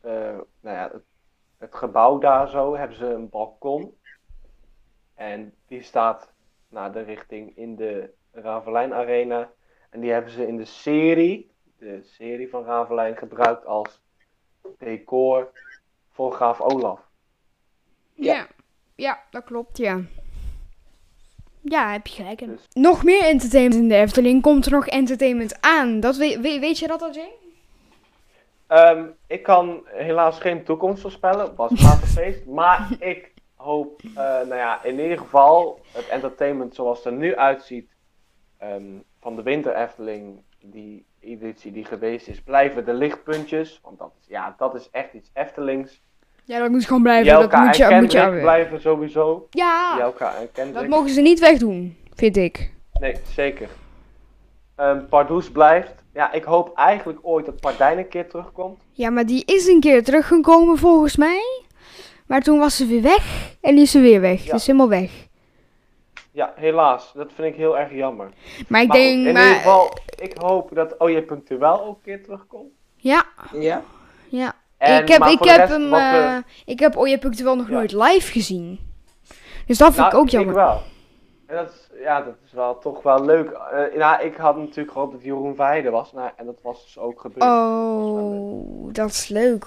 eh, 0.01 0.39
nou 0.61 0.77
ja, 0.77 0.91
het, 1.59 1.75
gebouw 1.75 2.19
daar 2.19 2.49
zo, 2.49 2.77
hebben 2.77 2.97
ze 2.97 3.07
een 3.07 3.29
balkon. 3.29 3.99
En 5.15 5.55
die 5.67 5.83
staat 5.83 6.33
naar 6.69 6.93
de 6.93 7.01
richting 7.01 7.57
in 7.57 7.77
de 7.77 8.15
Ravelijn 8.33 8.95
Arena. 8.95 9.51
En 9.91 10.01
die 10.01 10.11
hebben 10.11 10.31
ze 10.31 10.47
in 10.47 10.57
de 10.57 10.65
serie, 10.65 11.51
de 11.79 12.03
serie 12.03 12.51
van 12.51 12.65
Ravelijn, 12.65 13.17
gebruikt 13.17 13.67
als 13.67 14.03
decor 14.79 15.53
voor 16.11 16.33
Graaf 16.33 16.61
Olaf. 16.61 17.01
Ja. 18.13 18.35
Ja. 18.35 18.47
ja, 18.95 19.23
dat 19.31 19.45
klopt, 19.45 19.77
ja. 19.77 20.01
Ja, 21.67 21.93
heb 21.93 22.07
je 22.07 22.15
gelijk 22.15 22.41
in. 22.41 22.49
Dus- 22.51 22.67
Nog 22.73 23.05
meer 23.05 23.23
entertainment 23.23 23.81
in 23.83 23.89
de 23.89 23.95
Efteling. 23.95 24.43
Komt 24.43 24.67
er 24.67 24.73
nog 24.73 24.87
entertainment 24.87 25.61
aan? 25.61 26.01
Dat 26.01 26.17
we, 26.17 26.39
we- 26.41 26.59
weet 26.59 26.79
je 26.79 26.87
dat 26.87 27.03
al, 27.03 27.13
Jane? 27.13 27.33
Ehm, 28.67 29.05
ik 29.27 29.43
kan 29.43 29.83
helaas 29.87 30.39
geen 30.39 30.65
toekomst 30.65 31.03
voorspellen, 31.03 31.47
het 31.47 31.57
was 31.57 31.71
maar 31.71 31.93
een 32.03 32.09
feest. 32.23 32.47
Maar 32.47 32.89
ik 32.99 33.33
hoop, 33.55 34.03
eh, 34.03 34.15
nou 34.25 34.55
ja, 34.55 34.83
in 34.85 35.01
ieder 35.01 35.19
geval 35.19 35.81
het 35.93 36.09
entertainment 36.09 36.75
zoals 36.75 36.97
het 36.99 37.07
er 37.07 37.13
nu 37.13 37.37
uitziet 37.37 37.93
ehm, 38.59 38.85
van 39.21 39.37
de 39.37 39.43
Winter 39.43 39.75
Efteling, 39.75 40.43
die 40.61 41.07
editie 41.21 41.73
die 41.73 41.85
geweest 41.85 42.29
is, 42.29 42.43
blijven 42.43 42.85
de 42.85 42.93
lichtpuntjes. 42.95 43.81
Want 43.83 43.99
dat 43.99 44.13
is, 44.21 44.27
ja, 44.29 44.55
dat 44.59 44.75
is 44.75 44.91
echt 44.91 45.13
iets 45.13 45.31
Eftelings. 45.35 46.03
Ja, 46.45 46.59
dat 46.59 46.71
moet 46.71 46.87
gewoon 46.87 47.03
blijven. 47.03 47.33
Dat 47.41 47.53
moet 47.65 47.77
je, 47.77 47.85
en 47.85 48.03
moet 48.03 48.13
je 48.13 48.39
blijven 48.41 48.81
sowieso. 48.81 49.47
Ja, 49.51 49.95
Jelka 49.99 50.33
en 50.55 50.73
dat 50.73 50.89
mogen 50.89 51.11
ze 51.11 51.21
niet 51.21 51.41
wegdoen, 51.41 51.97
vind 52.15 52.37
ik. 52.37 52.73
Nee, 53.01 53.17
zeker. 53.35 53.69
Ehm 54.77 55.05
Pardoes 55.09 55.51
blijft. 55.51 55.93
Ja, 56.15 56.33
ik 56.33 56.45
hoop 56.45 56.77
eigenlijk 56.77 57.19
ooit 57.23 57.47
dat 57.47 57.61
Pardijn 57.61 57.99
een 57.99 58.09
keer 58.09 58.29
terugkomt. 58.29 58.81
Ja, 58.93 59.11
maar 59.11 59.27
die 59.27 59.45
is 59.45 59.67
een 59.67 59.81
keer 59.81 60.05
teruggekomen 60.05 60.79
volgens 60.79 61.17
mij. 61.17 61.63
Maar 62.27 62.41
toen 62.41 62.59
was 62.59 62.77
ze 62.77 62.87
weer 62.87 63.03
weg. 63.03 63.55
En 63.61 63.75
nu 63.75 63.81
is 63.81 63.91
ze 63.91 64.01
weer 64.01 64.21
weg. 64.21 64.45
Ja. 64.45 64.53
Dus 64.53 64.67
helemaal 64.67 64.89
weg. 64.89 65.11
Ja, 66.31 66.53
helaas. 66.57 67.13
Dat 67.15 67.31
vind 67.35 67.49
ik 67.49 67.55
heel 67.55 67.79
erg 67.79 67.93
jammer. 67.93 68.27
Maar 68.27 68.83
ik 68.83 68.89
Maar 68.89 68.97
goed, 68.97 69.07
denk, 69.07 69.27
in 69.27 69.33
maar... 69.33 69.43
ieder 69.43 69.57
geval, 69.57 69.99
ik 70.19 70.37
hoop 70.39 70.71
dat 70.75 70.95
OJ 70.99 71.23
Punctueel 71.23 71.85
ook 71.85 71.97
een 71.97 72.03
keer 72.03 72.23
terugkomt. 72.23 72.73
Ja, 72.97 73.25
Ja? 73.53 73.83
ja. 74.29 74.55
En, 74.85 75.03
ik 75.03 75.09
heb, 75.09 75.19
maar 75.19 75.31
ik 75.31 75.45
heb 75.45 75.69
hem, 75.69 75.91
wat 75.91 76.01
eh, 76.01 76.37
ik 76.65 76.79
heb 76.79 76.93
Punctueel 77.21 77.57
nog 77.57 77.69
Ja. 77.69 77.73
nooit 77.73 77.93
live 77.93 78.33
gezien. 78.33 78.79
Dus 79.67 79.79
dat 79.79 79.95
vind 79.95 80.07
ik 80.07 80.13
Nou, 80.13 80.23
ook 80.25 80.29
jammer. 80.29 80.55
wel. 80.55 80.81
En 81.47 81.57
dat 81.57 81.69
is, 81.69 82.01
ja, 82.01 82.21
dat 82.23 82.35
is 82.47 82.53
wel 82.53 82.79
toch 82.79 83.03
wel 83.03 83.25
leuk. 83.25 83.51
Eh, 83.51 83.99
nou, 83.99 84.23
ik 84.23 84.37
had 84.37 84.57
natuurlijk 84.57 84.93
gehoopt 84.93 85.13
dat 85.13 85.23
Jeroen 85.23 85.57
Weijden 85.57 85.93
was. 85.93 86.13
Nou, 86.13 86.31
en 86.37 86.47
dat 86.47 86.59
was 86.63 86.85
dus 86.85 86.99
ook 86.99 87.21
gebeurd. 87.21 87.45
Wel. 87.45 88.19
Oh, 88.89 88.93
dat 88.93 89.11
is 89.11 89.29
leuk. 89.29 89.67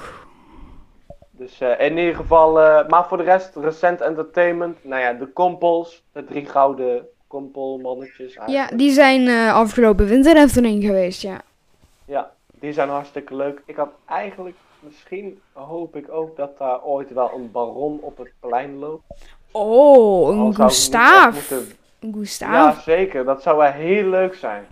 Dus 1.32 1.60
eh, 1.62 1.80
in 1.80 1.98
ieder 1.98 2.16
geval, 2.16 2.62
eh, 2.62 2.88
maar 2.88 3.08
voor 3.08 3.18
de 3.18 3.24
rest, 3.24 3.56
recent 3.56 4.02
entertainment. 4.02 4.78
Nou 4.84 5.02
ja, 5.02 5.14
de 5.14 5.28
kompels, 5.28 6.04
de 6.12 6.26
drie 6.26 6.46
gouden 6.46 7.08
kompelmannetjes. 7.28 8.34
Ja, 8.34 8.40
eigenlijk. 8.40 8.78
die 8.78 8.92
zijn 8.92 9.28
eh, 9.28 9.54
afgelopen 9.54 10.06
winter 10.06 10.50
geweest, 10.50 11.22
ja. 11.22 11.42
Ja, 12.06 12.32
die 12.60 12.74
zijn 12.74 12.90
hartstikke 12.90 13.36
leuk. 13.36 13.62
Ik 13.66 13.76
had 13.76 13.90
eigenlijk, 14.06 14.56
misschien 14.80 15.42
hoop 15.54 15.96
ik 15.96 16.12
ook 16.12 16.38
dat 16.38 16.58
daar 16.58 16.84
ooit 16.84 17.14
wel 17.14 17.32
een 17.36 17.52
baron 17.52 18.00
op 18.02 18.18
het 18.18 18.32
plein 18.40 18.78
loopt. 18.78 19.04
Oh, 19.52 20.30
een 20.38 20.56
Gustaaf. 20.56 21.34
moeten- 21.34 21.76
Een 22.00 22.26
Ja, 22.40 22.80
zeker. 22.80 23.26
Dat 23.26 23.42
zou 23.42 23.58
wel 23.58 23.72
heel 23.72 24.04
leuk 24.10 24.36
zijn. 24.36 24.66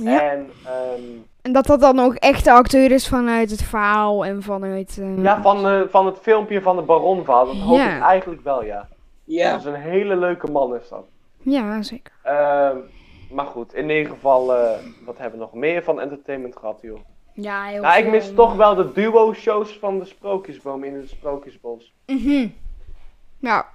Ja. 0.00 0.20
En 0.30 0.50
ehm, 0.64 1.02
En 1.42 1.52
dat 1.52 1.66
dat 1.66 1.80
dan 1.80 1.98
ook 1.98 2.14
echt 2.14 2.44
de 2.44 2.52
acteur 2.52 2.90
is 2.90 3.08
vanuit 3.08 3.50
het 3.50 3.62
verhaal 3.62 4.24
en 4.24 4.42
vanuit... 4.42 4.98
eh, 5.00 5.22
ja, 5.22 5.42
van, 5.42 5.68
eh, 5.68 5.80
van 5.88 6.06
het 6.06 6.18
filmpje 6.18 6.62
van 6.62 6.76
de 6.76 6.82
baron 6.82 7.24
verhaal, 7.24 7.46
dat 7.46 7.56
hoop 7.56 7.76
Ja. 7.78 7.96
ik 7.96 8.02
eigenlijk 8.02 8.42
wel, 8.42 8.64
ja. 8.64 8.76
Dat 8.78 8.88
Ja. 9.24 9.56
is 9.56 9.64
een 9.64 9.74
hele 9.74 10.16
leuke 10.16 10.50
man 10.50 10.74
is 10.76 10.88
dat. 10.88 11.04
Ja, 11.42 11.82
zeker. 11.82 12.12
Ehm, 12.22 12.76
maar 13.30 13.46
goed, 13.46 13.74
in 13.74 13.90
ieder 13.90 14.12
geval, 14.12 14.54
eh, 14.54 14.70
wat 15.04 15.18
hebben 15.18 15.38
we 15.38 15.44
nog 15.44 15.54
meer 15.54 15.82
van 15.82 16.00
entertainment 16.00 16.56
gehad, 16.56 16.78
joh? 16.82 16.98
Ja, 17.40 17.64
heel 17.64 17.82
Nou, 17.82 17.98
ik 17.98 18.10
mis 18.10 18.32
toch 18.34 18.54
wel 18.54 18.74
de 18.74 18.92
duo-shows 18.92 19.76
van 19.80 19.98
de 19.98 20.04
Sprookjesboom 20.04 20.84
in 20.84 20.94
het 20.94 21.08
Sprookjesbos. 21.08 21.92
Mhm. 22.06 22.46
Ja, 23.40 23.68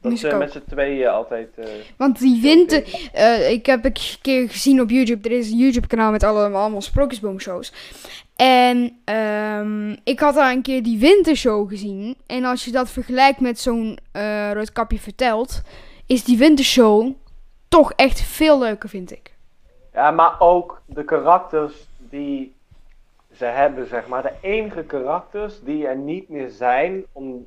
Dat 0.00 0.18
ze 0.18 0.32
ook. 0.32 0.38
met 0.38 0.52
z'n 0.52 0.62
tweeën 0.68 1.08
altijd... 1.08 1.48
eh, 1.58 1.66
want 1.96 2.18
die 2.18 2.40
winter... 2.42 3.08
eh, 3.12 3.50
ik 3.50 3.66
heb 3.66 3.84
een 3.84 3.96
keer 4.22 4.48
gezien 4.48 4.80
op 4.80 4.90
YouTube. 4.90 5.28
Er 5.28 5.36
is 5.38 5.50
een 5.50 5.58
YouTube 5.58 5.86
kanaal 5.86 6.10
met 6.10 6.22
alle, 6.22 6.48
allemaal 6.48 6.80
sprookjesboomshows. 6.80 7.72
En 8.36 9.00
ehm, 9.04 9.90
ik 10.04 10.20
had 10.20 10.34
daar 10.34 10.52
een 10.52 10.62
keer 10.62 10.82
die 10.82 10.98
wintershow 10.98 11.68
gezien. 11.68 12.16
En 12.26 12.44
als 12.44 12.64
je 12.64 12.70
dat 12.70 12.90
vergelijkt 12.90 13.40
met 13.40 13.58
zo'n 13.60 13.98
eh 14.12 14.50
Roodkapje 14.52 14.98
vertelt... 14.98 15.62
Is 16.06 16.24
die 16.24 16.38
wintershow 16.38 17.12
toch 17.68 17.92
echt 17.92 18.20
veel 18.20 18.58
leuker, 18.58 18.88
vind 18.88 19.12
ik. 19.12 19.34
Ja, 19.92 20.10
maar 20.10 20.40
ook 20.40 20.82
de 20.86 21.04
karakters 21.04 21.72
die 21.98 22.54
ze 23.40 23.46
hebben, 23.46 23.86
zeg 23.86 24.06
maar. 24.06 24.22
De 24.22 24.32
enige 24.40 24.82
karakters 24.84 25.60
die 25.62 25.86
er 25.86 25.96
niet 25.96 26.28
meer 26.28 26.48
zijn, 26.50 27.04
om, 27.12 27.46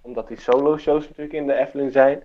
omdat 0.00 0.28
die 0.28 0.40
solo-shows 0.40 1.08
natuurlijk 1.08 1.34
in 1.34 1.46
de 1.46 1.54
Efteling 1.54 1.92
zijn. 1.92 2.22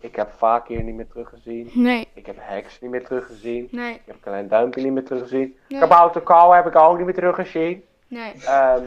Ik 0.00 0.16
heb 0.16 0.30
Fakir 0.36 0.82
niet 0.82 0.94
meer 0.94 1.06
teruggezien. 1.06 1.70
Nee, 1.74 2.08
Ik 2.14 2.26
heb 2.26 2.36
Hex 2.38 2.80
niet 2.80 2.90
meer 2.90 3.06
teruggezien. 3.06 3.68
nee, 3.70 3.94
Ik 3.94 4.00
heb 4.04 4.16
Klein 4.20 4.48
Duimpje 4.48 4.82
niet 4.82 4.92
meer 4.92 5.04
teruggezien. 5.04 5.56
nee. 5.68 5.80
Kabouter 5.80 6.20
Kou 6.20 6.54
heb 6.54 6.66
ik 6.66 6.76
ook 6.76 6.96
niet 6.96 7.04
meer 7.06 7.14
teruggezien. 7.14 7.84
nee. 8.08 8.32
Ehm, 8.46 8.84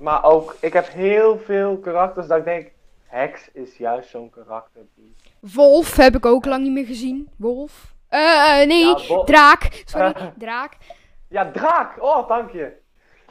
maar 0.00 0.24
ook, 0.24 0.56
ik 0.60 0.72
heb 0.72 0.88
heel 0.88 1.38
veel 1.38 1.78
karakters 1.78 2.26
dat 2.26 2.38
ik 2.38 2.44
denk, 2.44 2.70
Hex 3.06 3.48
is 3.52 3.76
juist 3.76 4.10
zo'n 4.10 4.30
karakter 4.30 4.82
die... 4.94 5.14
Wolf 5.54 5.96
heb 5.96 6.16
ik 6.16 6.26
ook 6.26 6.44
lang 6.44 6.62
niet 6.62 6.72
meer 6.72 6.86
gezien. 6.86 7.28
Wolf. 7.36 7.94
Eh, 8.08 8.60
eh, 8.62 8.68
nee, 8.68 8.84
Ja, 8.86 9.24
draak. 9.24 9.82
Sorry, 9.84 10.12
draak. 10.38 10.76
Ja, 11.28 11.50
Draak! 11.50 12.02
Oh, 12.02 12.28
dank 12.28 12.50
je. 12.50 12.72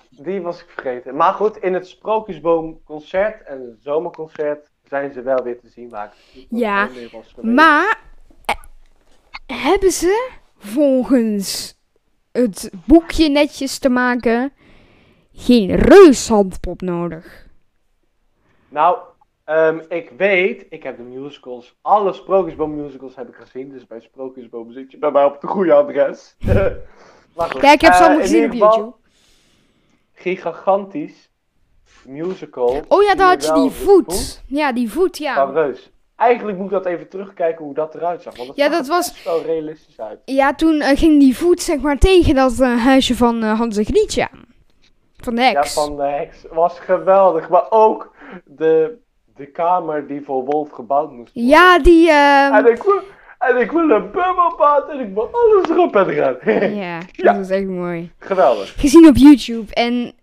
Die 0.10 0.42
was 0.42 0.62
ik 0.62 0.70
vergeten. 0.70 1.16
Maar 1.16 1.34
goed, 1.34 1.58
in 1.58 1.74
het 1.74 1.88
Sprookjesboom 1.88 2.84
concert 2.84 3.44
en 3.44 3.62
het 3.62 3.78
zomerconcert 3.82 4.70
zijn 4.84 5.14
ze 5.14 5.22
wel 5.22 5.44
weer 5.44 5.60
te 5.60 5.68
zien 5.68 5.90
waar 5.90 6.14
ik 6.34 6.48
Ja. 6.50 6.90
Maar 7.42 8.00
eh, 8.46 8.56
hebben 9.70 9.92
ze 9.92 10.30
volgens 10.58 11.78
het 12.32 12.72
boekje 12.86 13.30
netjes 13.30 13.80
te 13.80 13.90
maken 13.90 14.54
geen 15.34 15.76
reushandpop 15.76 16.82
nodig? 16.82 17.48
Nou, 18.70 18.98
ehm, 19.44 19.80
ik 19.90 20.12
weet, 20.18 20.66
ik 20.70 20.84
heb 20.84 20.98
de 20.98 21.04
musicals, 21.04 21.78
alle 21.82 22.14
Sprookjesboom 22.14 22.76
musicals 22.76 23.16
heb 23.16 23.28
ik 23.28 23.36
gezien. 23.36 23.72
Dus 23.72 23.88
bij 23.88 24.00
Sprookjesboom 24.00 24.72
zit 24.72 24.92
je 24.92 24.98
bij 24.98 25.12
mij 25.12 25.26
op 25.26 25.42
het 25.42 25.52
goede 25.52 25.74
adres. 25.74 26.36
maar 27.36 27.50
goed, 27.50 27.62
Kijk, 27.62 27.74
ik 27.74 27.82
heb 27.82 27.94
ze 27.94 28.00
eh, 28.00 28.06
allemaal 28.06 28.22
gezien 28.24 28.46
op 28.46 28.54
YouTube. 28.54 28.94
Gigantisch 30.14 31.30
musical. 32.06 32.82
Oh 32.88 33.04
ja, 33.04 33.16
daar 33.16 33.28
had 33.28 33.46
je 33.46 33.54
die 33.54 33.64
de 33.70 33.76
voet. 33.76 34.42
Ja, 34.48 34.72
die 34.74 34.92
voet, 34.92 35.18
van 35.18 35.26
ja. 35.26 35.44
Reus. 35.44 35.92
Eigenlijk 36.16 36.58
moet 36.58 36.66
ik 36.66 36.72
dat 36.72 36.86
even 36.86 37.10
terugkijken 37.10 37.66
hoe 37.66 37.74
dat 37.74 37.96
eruit 37.96 38.22
zag. 38.22 38.36
Want 38.36 38.48
het 38.48 38.58
Ja, 38.58 38.70
dat 38.70 38.82
er 38.84 38.88
was- 38.88 39.24
wel 39.24 39.42
realistisch 39.42 40.00
uit. 40.00 40.20
Ja, 40.26 40.54
toen 40.56 40.82
eh, 40.82 40.98
ging 40.98 41.20
die 41.20 41.38
voet 41.38 41.62
zeg 41.62 41.80
maar 41.80 41.98
tegen 41.98 42.36
dat 42.36 42.60
eh, 42.60 42.84
huisje 42.84 43.16
van 43.16 43.44
eh, 43.44 43.58
Hans 43.60 43.78
en 43.78 43.86
Grietje 43.86 44.30
aan. 44.32 44.44
Van 45.18 45.36
de 45.36 45.42
Ja, 45.42 45.48
heks. 45.48 45.74
van 45.74 45.96
de 45.96 46.04
heks 46.04 46.46
was 46.52 46.80
geweldig. 46.80 47.50
Maar 47.50 47.66
ook 47.70 48.16
de 48.46 49.04
de 49.36 49.46
kamer 49.46 50.08
die 50.08 50.22
voor 50.22 50.46
Wolf 50.46 50.70
gebouwd 50.70 51.12
moest 51.12 51.34
worden. 51.34 51.52
Ja, 51.52 51.80
die... 51.80 52.10
ehm, 52.10 52.54
En 52.54 52.66
ik 52.72 52.84
wil, 52.84 53.02
en 53.50 53.58
ik 53.58 53.72
wil 53.72 53.90
een 53.90 54.12
bubbelbad 54.12 54.90
en 54.90 55.00
ik 55.00 55.14
wil 55.14 55.30
alles 55.32 55.70
erop 55.70 55.96
en 55.96 56.10
eraan. 56.10 56.38
ja, 56.76 57.00
Ja. 57.12 57.34
dat 57.34 57.42
is 57.42 57.50
echt 57.50 57.66
mooi. 57.68 58.12
Geweldig. 58.20 58.74
Gezien 58.80 59.08
op 59.08 59.16
YouTube 59.16 59.74
en 59.74 60.14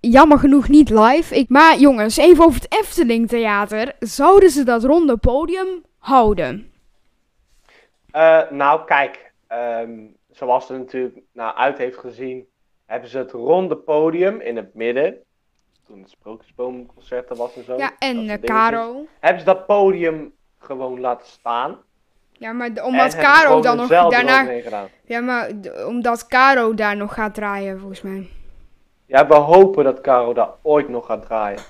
jammer 0.00 0.38
genoeg 0.38 0.68
niet 0.68 0.90
live. 0.90 1.34
Ik, 1.36 1.48
maar 1.48 1.76
jongens, 1.78 2.16
even 2.16 2.44
over 2.44 2.60
het 2.60 2.72
Efteling 2.80 3.28
Theater. 3.28 3.92
Zouden 3.98 4.50
ze 4.50 4.64
dat 4.64 4.84
ronde 4.84 5.16
podium 5.16 5.82
houden? 5.98 6.72
Eh, 8.10 8.50
nou, 8.50 8.84
kijk. 8.84 9.32
ehm, 9.46 9.90
zoals 10.30 10.68
het 10.68 10.78
natuurlijk 10.78 11.18
nou, 11.32 11.56
uit 11.56 11.78
heeft 11.78 11.98
gezien, 11.98 12.46
hebben 12.86 13.08
ze 13.08 13.18
het 13.18 13.30
ronde 13.32 13.76
podium 13.76 14.40
in 14.40 14.56
het 14.56 14.74
midden. 14.74 15.16
Toen 15.86 16.00
het 16.00 16.10
Sprookjesboomconcert 16.10 17.30
er 17.30 17.36
was 17.36 17.56
en 17.56 17.64
zo. 17.64 17.76
Ja, 17.76 17.90
en 17.98 18.16
dingetjes. 18.16 18.50
Caro. 18.50 19.06
Hebben 19.20 19.40
ze 19.40 19.46
dat 19.46 19.66
podium 19.66 20.32
gewoon 20.58 21.00
laten 21.00 21.26
staan. 21.26 21.78
Ja, 22.44 22.52
maar 22.52 22.70
omdat 22.82 23.16
Caro 23.16 23.60
dan 23.60 23.76
nog 23.76 23.88
daarna... 23.88 24.46
Ja, 25.04 25.20
maar 25.20 25.50
omdat 25.86 26.26
Caro 26.26 26.74
daar 26.74 26.96
nog 26.96 27.14
gaat 27.14 27.34
draaien, 27.34 27.78
volgens 27.78 28.02
mij. 28.02 28.28
Ja, 29.06 29.26
we 29.26 29.34
hopen 29.34 29.84
dat 29.84 30.00
Caro 30.00 30.32
daar 30.32 30.50
ooit 30.62 30.88
nog 30.88 31.06
gaat 31.06 31.22
draaien. 31.22 31.60